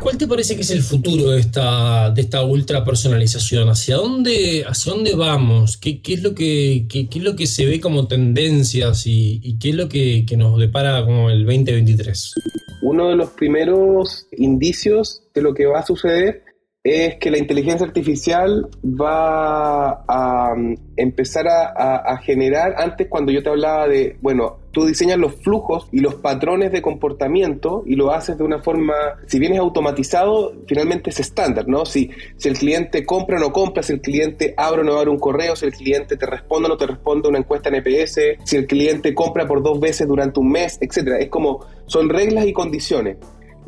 ¿Cuál 0.00 0.16
te 0.16 0.28
parece 0.28 0.54
que 0.54 0.62
es 0.62 0.70
el 0.70 0.82
futuro 0.82 1.30
de 1.30 1.40
esta, 1.40 2.10
de 2.10 2.20
esta 2.20 2.44
ultra 2.44 2.84
personalización? 2.84 3.68
¿Hacia 3.68 3.96
dónde, 3.96 4.64
hacia 4.66 4.92
dónde 4.92 5.14
vamos? 5.14 5.76
¿Qué, 5.76 6.00
qué 6.00 6.14
es 6.14 6.22
lo 6.22 6.34
que, 6.34 6.86
qué, 6.88 7.08
es 7.10 7.22
lo 7.22 7.34
que 7.34 7.46
se 7.46 7.66
ve 7.66 7.80
como 7.80 8.06
tendencias 8.06 9.02
y, 9.06 9.58
qué 9.58 9.70
es 9.70 9.74
lo 9.74 9.88
que, 9.88 10.24
que, 10.26 10.36
nos 10.36 10.58
depara 10.58 11.04
como 11.04 11.30
el 11.30 11.44
2023? 11.44 12.34
Uno 12.82 13.08
de 13.08 13.16
los 13.16 13.30
primeros 13.30 14.28
indicios 14.36 15.22
de 15.34 15.42
lo 15.42 15.52
que 15.52 15.66
va 15.66 15.80
a 15.80 15.86
suceder 15.86 16.44
es 16.84 17.16
que 17.16 17.30
la 17.30 17.38
inteligencia 17.38 17.86
artificial 17.86 18.68
va 18.84 20.04
a 20.06 20.52
um, 20.54 20.76
empezar 20.96 21.46
a, 21.48 22.16
generar, 22.18 22.74
antes 22.78 23.08
cuando 23.08 23.32
yo 23.32 23.42
te 23.42 23.50
hablaba 23.50 23.88
de, 23.88 24.16
bueno, 24.20 24.58
diseñas 24.86 25.18
los 25.18 25.34
flujos 25.36 25.88
y 25.92 26.00
los 26.00 26.16
patrones 26.16 26.72
de 26.72 26.82
comportamiento 26.82 27.82
y 27.86 27.96
lo 27.96 28.12
haces 28.12 28.38
de 28.38 28.44
una 28.44 28.60
forma, 28.62 28.94
si 29.26 29.38
bien 29.38 29.52
es 29.52 29.58
automatizado, 29.58 30.52
finalmente 30.66 31.10
es 31.10 31.20
estándar, 31.20 31.68
¿no? 31.68 31.84
Si, 31.86 32.10
si 32.36 32.48
el 32.48 32.58
cliente 32.58 33.04
compra 33.04 33.38
o 33.38 33.40
no 33.40 33.52
compra, 33.52 33.82
si 33.82 33.94
el 33.94 34.00
cliente 34.00 34.54
abre 34.56 34.82
o 34.82 34.84
no 34.84 34.96
abre 34.96 35.10
un 35.10 35.18
correo, 35.18 35.56
si 35.56 35.66
el 35.66 35.72
cliente 35.72 36.16
te 36.16 36.26
responde 36.26 36.66
o 36.66 36.68
no 36.70 36.76
te 36.76 36.86
responde 36.86 37.28
una 37.28 37.38
encuesta 37.38 37.68
en 37.68 37.76
EPS, 37.76 38.20
si 38.44 38.56
el 38.56 38.66
cliente 38.66 39.14
compra 39.14 39.46
por 39.46 39.62
dos 39.62 39.80
veces 39.80 40.06
durante 40.06 40.40
un 40.40 40.50
mes, 40.50 40.78
etcétera. 40.80 41.18
Es 41.18 41.28
como, 41.28 41.66
son 41.86 42.08
reglas 42.08 42.46
y 42.46 42.52
condiciones 42.52 43.16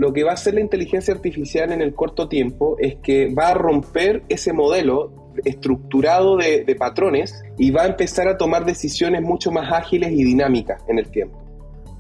lo 0.00 0.14
que 0.14 0.24
va 0.24 0.30
a 0.30 0.34
hacer 0.34 0.54
la 0.54 0.60
inteligencia 0.60 1.12
artificial 1.12 1.72
en 1.72 1.82
el 1.82 1.94
corto 1.94 2.26
tiempo 2.26 2.76
es 2.78 2.96
que 3.02 3.34
va 3.34 3.48
a 3.48 3.54
romper 3.54 4.22
ese 4.30 4.54
modelo 4.54 5.12
estructurado 5.44 6.36
de, 6.36 6.76
patrones 6.78 7.42
y 7.58 7.70
va 7.70 7.82
a 7.82 7.86
empezar 7.86 8.28
a 8.28 8.36
tomar 8.36 8.64
decisiones 8.64 9.22
mucho 9.22 9.50
más 9.50 9.72
ágiles 9.72 10.12
y 10.12 10.24
dinámicas 10.24 10.82
en 10.88 10.98
el 10.98 11.10
tiempo. 11.10 11.38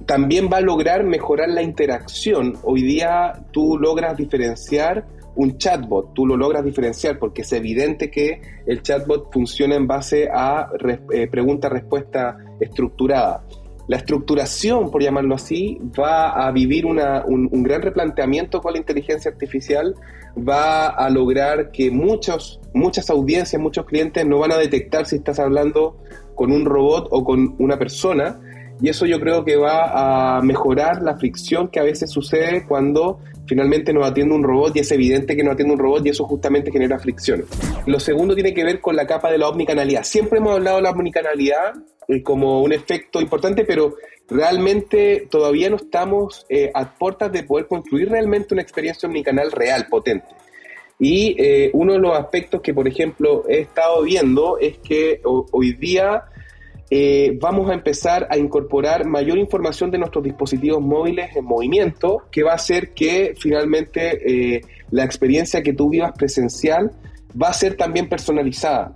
También 0.06 0.48
va 0.52 0.58
a 0.58 0.60
lograr 0.60 1.04
mejorar 1.04 1.50
la 1.50 1.62
interacción. 1.62 2.56
Hoy 2.62 2.82
día 2.82 3.44
tú 3.52 3.78
logras 3.78 4.16
diferenciar 4.16 5.06
un 5.36 5.58
chatbot, 5.58 6.12
tú 6.14 6.26
lo 6.26 6.36
logras 6.36 6.64
diferenciar 6.64 7.18
porque 7.18 7.42
es 7.42 7.52
evidente 7.52 8.10
que 8.10 8.40
el 8.66 8.82
chatbot 8.82 9.32
funciona 9.32 9.76
en 9.76 9.86
base 9.86 10.28
a 10.32 10.68
eh, 11.12 11.28
pregunta-respuesta 11.28 12.36
estructurada 12.58 13.44
la 13.90 13.96
estructuración, 13.96 14.88
por 14.92 15.02
llamarlo 15.02 15.34
así, 15.34 15.76
va 15.98 16.46
a 16.46 16.52
vivir 16.52 16.86
un, 16.86 17.62
gran 17.64 17.82
replanteamiento 17.82 18.60
con 18.60 18.74
la 18.74 18.78
inteligencia 18.78 19.32
artificial, 19.32 19.96
va 20.36 20.88
a 20.88 21.10
lograr 21.10 21.70
que 21.70 21.90
muchos, 21.90 22.60
muchas 22.72 23.10
audiencias, 23.10 23.60
muchos 23.60 23.86
clientes 23.86 24.24
no 24.26 24.38
van 24.38 24.52
a 24.52 24.56
detectar 24.56 25.06
si 25.06 25.16
estás 25.16 25.38
hablando 25.38 25.96
con 26.34 26.52
un 26.52 26.64
robot 26.64 27.08
o 27.10 27.24
con 27.24 27.54
una 27.58 27.78
persona, 27.78 28.40
y 28.80 28.88
eso 28.88 29.06
yo 29.06 29.20
creo 29.20 29.44
que 29.44 29.56
va 29.56 30.38
a 30.38 30.42
mejorar 30.42 31.02
la 31.02 31.16
fricción 31.16 31.68
que 31.68 31.80
a 31.80 31.82
veces 31.82 32.10
sucede 32.10 32.64
cuando 32.66 33.20
finalmente 33.46 33.92
nos 33.92 34.08
atiende 34.08 34.34
un 34.34 34.42
robot 34.42 34.76
y 34.76 34.80
es 34.80 34.90
evidente 34.92 35.36
que 35.36 35.42
no 35.42 35.50
atiende 35.50 35.74
un 35.74 35.80
robot 35.80 36.06
y 36.06 36.10
eso 36.10 36.24
justamente 36.24 36.70
genera 36.70 36.98
fricciones. 36.98 37.46
Lo 37.86 37.98
segundo 38.00 38.34
tiene 38.34 38.54
que 38.54 38.64
ver 38.64 38.80
con 38.80 38.96
la 38.96 39.06
capa 39.06 39.30
de 39.30 39.38
la 39.38 39.48
omnicanalidad. 39.48 40.04
Siempre 40.04 40.38
hemos 40.38 40.54
hablado 40.54 40.76
de 40.76 40.82
la 40.82 40.90
omnicanalidad 40.90 41.74
eh, 42.08 42.22
como 42.22 42.62
un 42.62 42.72
efecto 42.72 43.20
importante, 43.20 43.64
pero 43.64 43.96
realmente 44.28 45.26
todavía 45.30 45.68
no 45.68 45.76
estamos 45.76 46.46
eh, 46.48 46.70
a 46.72 46.94
puertas 46.94 47.32
de 47.32 47.42
poder 47.42 47.66
construir 47.66 48.08
realmente 48.08 48.54
una 48.54 48.62
experiencia 48.62 49.08
omnicanal 49.08 49.50
real, 49.52 49.88
potente. 49.90 50.28
Y 50.98 51.34
eh, 51.38 51.70
uno 51.72 51.94
de 51.94 51.98
los 51.98 52.16
aspectos 52.16 52.60
que, 52.60 52.74
por 52.74 52.86
ejemplo, 52.86 53.44
he 53.48 53.60
estado 53.60 54.02
viendo 54.02 54.58
es 54.58 54.78
que 54.78 55.20
hoy 55.24 55.72
día 55.72 56.24
eh, 56.92 57.38
vamos 57.40 57.70
a 57.70 57.74
empezar 57.74 58.26
a 58.30 58.36
incorporar 58.36 59.06
mayor 59.06 59.38
información 59.38 59.92
de 59.92 59.98
nuestros 59.98 60.24
dispositivos 60.24 60.80
móviles 60.80 61.36
en 61.36 61.44
movimiento, 61.44 62.24
que 62.32 62.42
va 62.42 62.52
a 62.52 62.56
hacer 62.56 62.92
que 62.94 63.34
finalmente 63.38 64.56
eh, 64.56 64.60
la 64.90 65.04
experiencia 65.04 65.62
que 65.62 65.72
tú 65.72 65.88
vivas 65.88 66.10
presencial 66.12 66.90
va 67.40 67.50
a 67.50 67.52
ser 67.52 67.76
también 67.76 68.08
personalizada. 68.08 68.92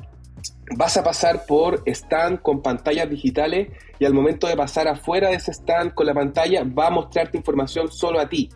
Vas 0.77 0.97
a 0.97 1.05
pasar 1.05 1.47
por 1.47 1.85
stand 1.87 2.43
con 2.43 2.63
pantallas 2.63 3.09
digitales 3.09 3.69
y 4.01 4.05
al 4.05 4.13
momento 4.13 4.49
de 4.49 4.57
pasar 4.57 4.89
afuera 4.89 5.29
de 5.29 5.37
ese 5.37 5.53
stand 5.53 5.95
con 5.95 6.07
la 6.07 6.15
pantalla 6.15 6.65
va 6.65 6.89
a 6.89 6.91
mostrarte 6.91 7.37
información 7.37 7.93
solo 7.93 8.19
a 8.19 8.29
ti. 8.29 8.49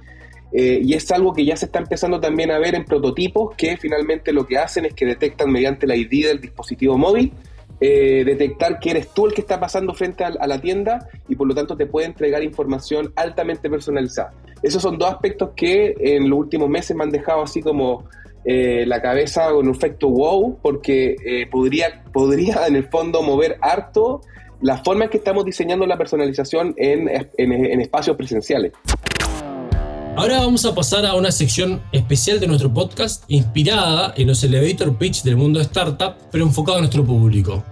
Eh, 0.50 0.80
y 0.82 0.94
es 0.94 1.12
algo 1.12 1.32
que 1.32 1.44
ya 1.44 1.56
se 1.56 1.66
está 1.66 1.78
empezando 1.78 2.18
también 2.18 2.50
a 2.50 2.58
ver 2.58 2.74
en 2.74 2.84
prototipos 2.84 3.54
que 3.54 3.76
finalmente 3.76 4.32
lo 4.32 4.46
que 4.46 4.58
hacen 4.58 4.86
es 4.86 4.94
que 4.94 5.04
detectan 5.04 5.52
mediante 5.52 5.86
la 5.86 5.94
ID 5.94 6.26
del 6.26 6.40
dispositivo 6.40 6.96
móvil 6.98 7.32
eh, 7.80 8.24
detectar 8.24 8.80
que 8.80 8.90
eres 8.90 9.14
tú 9.14 9.26
el 9.26 9.34
que 9.34 9.40
está 9.40 9.60
pasando 9.60 9.94
frente 9.94 10.24
a, 10.24 10.30
la 10.30 10.60
tienda 10.60 11.08
y 11.28 11.36
por 11.36 11.46
lo 11.46 11.54
tanto 11.54 11.76
te 11.76 11.86
puede 11.86 12.06
entregar 12.06 12.42
información 12.42 13.12
altamente 13.14 13.70
personalizada. 13.70 14.32
Esos 14.62 14.82
son 14.82 14.98
dos 14.98 15.10
aspectos 15.10 15.50
que 15.54 15.94
en 15.98 16.28
los 16.28 16.38
últimos 16.38 16.68
meses 16.68 16.96
me 16.96 17.04
han 17.04 17.10
dejado 17.10 17.42
así 17.42 17.62
como 17.62 18.08
eh, 18.44 18.84
la 18.86 19.00
cabeza 19.00 19.50
con 19.50 19.68
un 19.68 19.74
efecto 19.74 20.08
wow, 20.08 20.58
porque 20.60 21.14
eh, 21.24 21.46
podría, 21.50 22.02
podría 22.12 22.66
en 22.66 22.76
el 22.76 22.88
fondo 22.88 23.22
mover 23.22 23.58
harto 23.60 24.22
la 24.60 24.78
forma 24.78 25.04
en 25.04 25.10
que 25.10 25.18
estamos 25.18 25.44
diseñando 25.44 25.86
la 25.86 25.96
personalización 25.96 26.74
en, 26.76 27.08
en 27.08 27.80
espacios 27.80 28.16
presenciales. 28.16 28.72
Ahora 30.18 30.40
vamos 30.40 30.64
a 30.64 30.74
pasar 30.74 31.06
a 31.06 31.14
una 31.14 31.30
sección 31.30 31.80
especial 31.92 32.40
de 32.40 32.48
nuestro 32.48 32.74
podcast 32.74 33.22
inspirada 33.28 34.12
en 34.16 34.26
los 34.26 34.42
elevator 34.42 34.98
pitch 34.98 35.22
del 35.22 35.36
mundo 35.36 35.60
de 35.60 35.64
startup, 35.66 36.16
pero 36.32 36.42
enfocado 36.42 36.78
a 36.78 36.80
nuestro 36.80 37.06
público. 37.06 37.62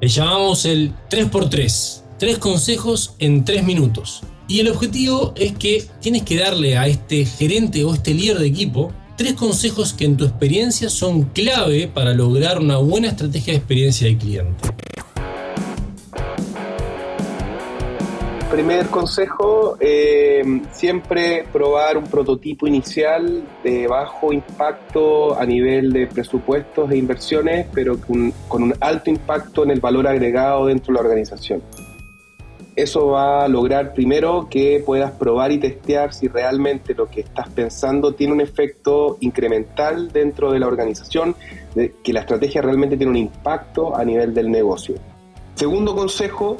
Le 0.00 0.08
llamamos 0.08 0.64
el 0.64 0.92
3x3, 1.08 2.02
tres 2.18 2.38
consejos 2.38 3.14
en 3.20 3.44
3 3.44 3.62
minutos. 3.62 4.22
Y 4.48 4.58
el 4.58 4.70
objetivo 4.70 5.32
es 5.36 5.52
que 5.52 5.86
tienes 6.00 6.24
que 6.24 6.38
darle 6.38 6.76
a 6.76 6.88
este 6.88 7.24
gerente 7.24 7.84
o 7.84 7.94
este 7.94 8.14
líder 8.14 8.40
de 8.40 8.48
equipo 8.48 8.90
tres 9.16 9.34
consejos 9.34 9.92
que 9.92 10.04
en 10.04 10.16
tu 10.16 10.24
experiencia 10.24 10.90
son 10.90 11.22
clave 11.26 11.86
para 11.86 12.14
lograr 12.14 12.58
una 12.58 12.78
buena 12.78 13.10
estrategia 13.10 13.52
de 13.52 13.58
experiencia 13.58 14.08
del 14.08 14.18
cliente. 14.18 14.74
Primer 18.52 18.88
consejo, 18.88 19.78
eh, 19.80 20.42
siempre 20.72 21.46
probar 21.50 21.96
un 21.96 22.04
prototipo 22.04 22.66
inicial 22.66 23.44
de 23.64 23.86
bajo 23.86 24.30
impacto 24.30 25.38
a 25.40 25.46
nivel 25.46 25.90
de 25.90 26.06
presupuestos 26.06 26.90
e 26.90 26.98
inversiones, 26.98 27.66
pero 27.72 27.98
con, 27.98 28.30
con 28.48 28.62
un 28.62 28.74
alto 28.78 29.08
impacto 29.08 29.64
en 29.64 29.70
el 29.70 29.80
valor 29.80 30.06
agregado 30.06 30.66
dentro 30.66 30.92
de 30.92 31.00
la 31.00 31.00
organización. 31.00 31.62
Eso 32.76 33.06
va 33.06 33.46
a 33.46 33.48
lograr 33.48 33.94
primero 33.94 34.48
que 34.50 34.82
puedas 34.84 35.12
probar 35.12 35.50
y 35.50 35.58
testear 35.58 36.12
si 36.12 36.28
realmente 36.28 36.92
lo 36.92 37.06
que 37.06 37.22
estás 37.22 37.48
pensando 37.48 38.12
tiene 38.12 38.34
un 38.34 38.42
efecto 38.42 39.16
incremental 39.20 40.12
dentro 40.12 40.52
de 40.52 40.58
la 40.58 40.66
organización, 40.66 41.34
que 41.74 42.12
la 42.12 42.20
estrategia 42.20 42.60
realmente 42.60 42.98
tiene 42.98 43.12
un 43.12 43.16
impacto 43.16 43.96
a 43.96 44.04
nivel 44.04 44.34
del 44.34 44.50
negocio. 44.50 44.96
Segundo 45.54 45.96
consejo, 45.96 46.58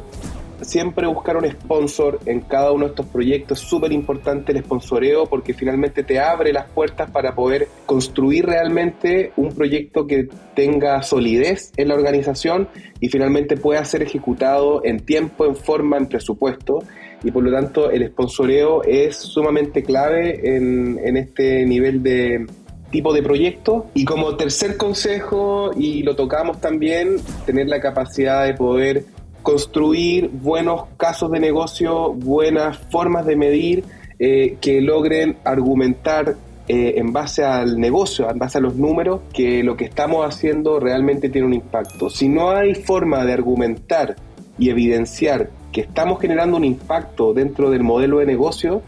siempre 0.62 1.07
buscar 1.07 1.37
un 1.37 1.51
sponsor 1.51 2.18
en 2.27 2.40
cada 2.40 2.72
uno 2.72 2.87
de 2.87 2.90
estos 2.90 3.07
proyectos. 3.07 3.62
Es 3.62 3.68
súper 3.68 3.92
importante 3.92 4.53
el 4.53 4.62
sponsoreo 4.64 5.27
porque 5.27 5.55
finalmente 5.55 6.03
te 6.03 6.18
abre 6.20 6.53
las 6.53 6.68
puertas 6.70 7.11
para 7.11 7.35
poder 7.35 7.68
construir 7.87 8.46
realmente 8.46 9.33
un 9.37 9.53
proyecto 9.53 10.07
que 10.07 10.29
tenga 10.55 11.03
solidez 11.03 11.72
en 11.77 11.88
la 11.88 11.94
organización 11.94 12.68
y 13.01 13.09
finalmente 13.09 13.57
pueda 13.57 13.85
ser 13.85 14.03
ejecutado 14.03 14.85
en 14.85 15.01
tiempo, 15.01 15.44
en 15.46 15.57
forma, 15.57 15.96
en 15.96 16.07
presupuesto. 16.07 16.81
Y 17.25 17.31
por 17.31 17.44
lo 17.44 17.53
tanto 17.53 17.90
el 17.90 18.09
sponsoreo 18.09 18.83
es 18.83 19.16
sumamente 19.16 19.83
clave 19.83 20.57
en, 20.57 20.98
en 21.05 21.16
este 21.16 21.64
nivel 21.64 22.03
de, 22.03 22.46
tipo 22.92 23.12
de 23.12 23.22
proyecto. 23.25 23.87
Y 23.94 24.05
como 24.05 24.37
tercer 24.37 24.77
consejo, 24.77 25.72
y 25.77 26.05
lo 26.05 26.14
tocamos 26.14 26.61
también, 26.61 27.16
tener 27.44 27.66
la 27.66 27.81
capacidad 27.81 28.44
de 28.46 28.55
poder 28.55 29.05
construir 29.42 30.31
buenos 30.31 30.85
casos 30.96 31.31
de 31.31 31.40
negocio, 31.40 32.12
buenas 32.12 32.78
formas 32.90 33.26
de 33.26 33.37
medir 33.37 33.85
eh, 34.18 34.57
que 34.61 34.81
logren 34.81 35.37
argumentar 35.44 36.37
eh, 36.68 36.94
en 36.96 37.12
base 37.12 37.44
al 37.44 37.78
negocio, 37.78 38.31
en 38.31 38.38
base 38.38 38.59
a 38.59 38.61
los 38.61 38.76
números, 38.76 39.22
que 39.33 39.62
lo 39.62 39.76
que 39.76 39.85
estamos 39.85 40.24
haciendo 40.24 40.78
realmente 40.78 41.28
tiene 41.28 41.46
un 41.46 41.55
impacto. 41.55 42.09
Si 42.09 42.28
no 42.28 42.50
hay 42.50 42.74
forma 42.74 43.24
de 43.24 43.33
argumentar 43.33 44.16
y 44.59 44.70
evidenciar 44.70 45.50
que 45.72 45.81
estamos 45.81 46.20
generando 46.20 46.57
un 46.57 46.64
impacto 46.64 47.35
dentro 47.35 47.70
del 47.70 47.83
modelo 47.83 48.18
de 48.18 48.26
negocio, 48.26 48.83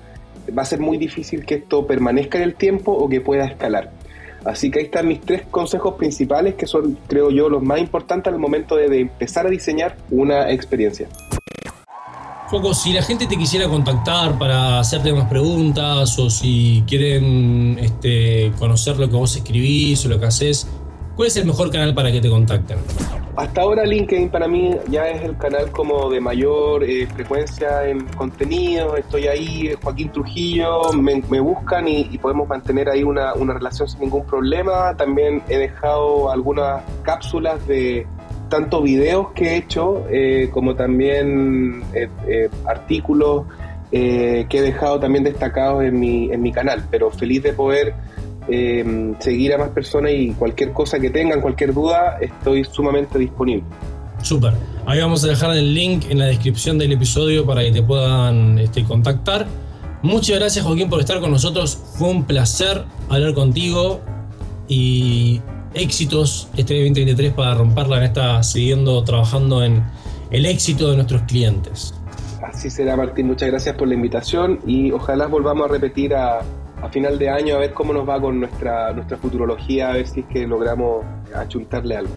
va 0.57 0.63
a 0.63 0.67
ser 0.67 0.81
muy 0.81 0.99
difícil 0.99 1.45
que 1.45 1.57
esto 1.57 1.87
permanezca 1.87 2.39
en 2.39 2.45
el 2.45 2.55
tiempo 2.55 2.93
o 2.93 3.09
que 3.09 3.21
pueda 3.21 3.45
escalar. 3.45 3.91
Así 4.45 4.71
que 4.71 4.81
ahí 4.81 4.85
están 4.87 5.09
mis 5.09 5.21
tres 5.21 5.43
consejos 5.51 5.95
principales 5.95 6.55
que 6.55 6.67
son, 6.67 6.99
creo 7.07 7.31
yo, 7.31 7.49
los 7.49 7.63
más 7.63 7.81
importantes 7.81 8.33
al 8.33 8.39
momento 8.39 8.77
de, 8.77 9.01
empezar 9.01 9.47
a 9.47 9.51
diseñar 9.51 9.97
una 10.11 10.51
experiencia. 10.51 11.09
Foco, 12.51 12.75
si 12.75 12.93
la 12.93 13.03
gente 13.03 13.27
te 13.27 13.37
quisiera 13.37 13.69
contactar 13.69 14.39
para 14.39 14.79
hacerte 14.79 15.13
más 15.13 15.29
preguntas 15.29 16.19
o 16.19 16.29
si 16.29 16.85
quieren 16.87 17.79
este, 17.81 18.53
conocer 18.59 18.99
lo 18.99 19.09
que 19.09 19.17
vos 19.17 19.35
escribís 19.35 20.05
o 20.05 20.09
lo 20.11 20.21
que 20.21 20.27
haces, 20.27 20.69
¿cuál 21.17 21.29
es 21.29 21.37
el 21.37 21.47
mejor 21.47 21.71
canal 21.71 21.95
para 21.95 22.13
que 22.13 22.21
te 22.21 22.29
contacten? 22.29 22.79
Hasta 23.37 23.63
ahora 23.63 23.85
LinkedIn 23.85 24.31
para 24.31 24.47
mí 24.47 24.77
ya 24.89 25.09
es 25.09 25.23
el 25.23 25.37
canal 25.37 25.69
como 25.73 26.09
de 26.09 26.21
mayor 26.21 26.85
eh, 26.85 27.09
frecuencia 27.09 27.89
en 27.89 28.07
contenido, 28.17 28.97
estoy 28.97 29.27
ahí, 29.27 29.75
Joaquín 29.83 30.11
Trujillo, 30.13 30.93
me, 30.93 31.41
buscan 31.41 31.89
y, 31.89 32.17
podemos 32.19 32.49
mantener 32.49 32.89
ahí 32.89 33.03
una, 33.03 33.33
relación 33.35 33.89
sin 33.89 34.03
ningún 34.03 34.25
problema. 34.25 34.97
También 34.97 35.43
he 35.49 35.59
dejado 35.59 36.31
algunas 36.31 36.85
cápsulas 37.03 37.67
de 37.67 38.07
tanto 38.49 38.83
videos 38.83 39.33
que 39.33 39.49
he 39.49 39.57
hecho 39.57 40.07
eh, 40.11 40.49
como 40.53 40.77
también 40.77 41.83
eh, 41.93 42.49
artículos 42.67 43.47
que 43.91 44.47
he 44.51 44.61
dejado 44.61 44.99
también 44.99 45.23
destacados 45.23 45.85
en 45.85 46.01
mi, 46.01 46.33
en 46.33 46.43
mi 46.43 46.51
canal, 46.51 46.85
pero 46.91 47.13
feliz 47.13 47.45
de 47.45 47.53
poder 47.53 47.95
eh, 48.49 49.15
seguir 49.19 49.55
a 49.55 49.59
más 49.59 49.71
personas 49.71 50.13
y 50.15 50.31
cualquier 50.33 50.73
cosa 50.73 50.99
que 50.99 51.11
tengan, 51.11 51.41
cualquier 51.41 51.73
duda, 51.73 52.19
estoy 52.21 52.65
sumamente 52.65 53.19
disponible. 53.19 53.65
Súper. 54.23 54.55
Ahí 54.87 55.01
vamos 55.01 55.25
a 55.25 55.29
dejar 55.29 55.57
el 55.57 55.75
link 55.75 56.07
en 56.09 56.19
la 56.19 56.27
descripción 56.27 56.79
del 56.79 56.93
episodio 56.93 57.45
para 57.45 57.63
que 57.63 57.73
te 57.73 57.83
puedan 57.83 58.59
este, 58.59 58.85
contactar. 58.85 59.47
Muchas 60.03 60.39
gracias 60.39 60.65
Joaquín 60.65 60.89
por 60.89 61.01
estar 61.01 61.21
con 61.21 61.31
nosotros. 61.31 61.79
Fue 61.99 62.09
un 62.09 62.25
placer 62.25 62.85
hablar 63.09 63.35
contigo 63.35 64.01
y 64.69 65.41
éxitos 65.75 66.49
este 66.57 66.75
2023 66.75 67.33
para 67.33 67.55
romperla 67.55 67.99
en 67.99 68.03
esta, 68.05 68.43
siguiendo 68.43 69.03
trabajando 69.05 69.63
en 69.65 69.83
el 70.31 70.47
éxito 70.47 70.91
de 70.91 70.97
nuestros 70.97 71.23
clientes. 71.23 71.95
Así 72.43 72.71
será 72.71 72.97
Martín, 72.97 73.27
muchas 73.27 73.49
gracias 73.49 73.75
por 73.77 73.89
la 73.89 73.95
invitación 73.95 74.61
y 74.67 74.93
ojalá 74.93 75.27
volvamos 75.27 75.69
a 75.69 75.73
repetir 75.73 76.15
a, 76.15 76.41
a 76.85 76.91
final 76.91 77.19
de 77.19 77.31
año 77.31 77.57
a 77.57 77.59
ver 77.59 77.73
cómo 77.73 77.93
nos 77.93 78.07
va 78.07 78.21
con 78.21 78.39
nuestra, 78.39 78.93
nuestra 78.93 79.17
futurología, 79.17 79.91
a 79.91 79.95
ver 79.95 80.07
si 80.07 80.21
es 80.21 80.27
que 80.27 80.47
logramos 80.47 81.05
achuntarle 81.35 81.97
algo. 81.97 82.15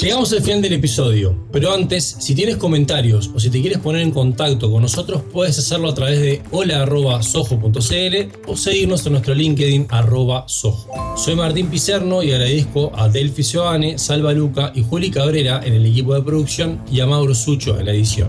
Llegamos 0.00 0.32
al 0.32 0.42
final 0.42 0.60
del 0.62 0.74
episodio, 0.74 1.34
pero 1.50 1.72
antes, 1.72 2.04
si 2.20 2.34
tienes 2.34 2.56
comentarios 2.56 3.30
o 3.34 3.40
si 3.40 3.50
te 3.50 3.60
quieres 3.60 3.78
poner 3.78 4.02
en 4.02 4.10
contacto 4.10 4.70
con 4.70 4.82
nosotros, 4.82 5.22
puedes 5.32 5.58
hacerlo 5.58 5.88
a 5.88 5.94
través 5.94 6.20
de 6.20 6.42
hola.sojo.cl 6.50 8.16
o 8.46 8.56
seguirnos 8.56 9.06
en 9.06 9.12
nuestro 9.12 9.34
LinkedIn 9.34 9.86
arroba 9.88 10.44
sojo. 10.46 11.16
Soy 11.16 11.34
Martín 11.36 11.68
Picerno 11.68 12.22
y 12.22 12.32
agradezco 12.32 12.92
a 12.94 13.08
Delphi 13.08 13.42
Sioane, 13.42 13.98
Salva 13.98 14.32
Luca 14.32 14.72
y 14.74 14.82
Juli 14.82 15.10
Cabrera 15.10 15.60
en 15.64 15.74
el 15.74 15.86
equipo 15.86 16.14
de 16.14 16.22
producción 16.22 16.80
y 16.90 17.00
a 17.00 17.06
Mauro 17.06 17.34
Sucho 17.34 17.78
en 17.78 17.86
la 17.86 17.92
edición. 17.92 18.28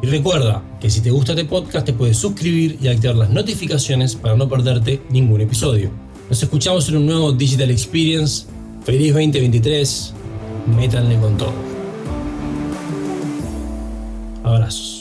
Y 0.00 0.06
recuerda 0.06 0.62
que 0.80 0.90
si 0.90 1.00
te 1.00 1.10
gusta 1.10 1.32
este 1.32 1.44
podcast 1.44 1.84
te 1.84 1.92
puedes 1.92 2.16
suscribir 2.16 2.78
y 2.80 2.88
activar 2.88 3.16
las 3.16 3.30
notificaciones 3.30 4.14
para 4.14 4.36
no 4.36 4.48
perderte 4.48 5.02
ningún 5.10 5.40
episodio. 5.40 5.90
Nos 6.28 6.42
escuchamos 6.42 6.88
en 6.88 6.98
un 6.98 7.06
nuevo 7.06 7.32
Digital 7.32 7.70
Experience. 7.70 8.46
Feliz 8.84 9.12
2023. 9.12 10.14
Métanle 10.76 11.18
con 11.18 11.36
todo. 11.36 11.52
Abrazos. 14.44 14.97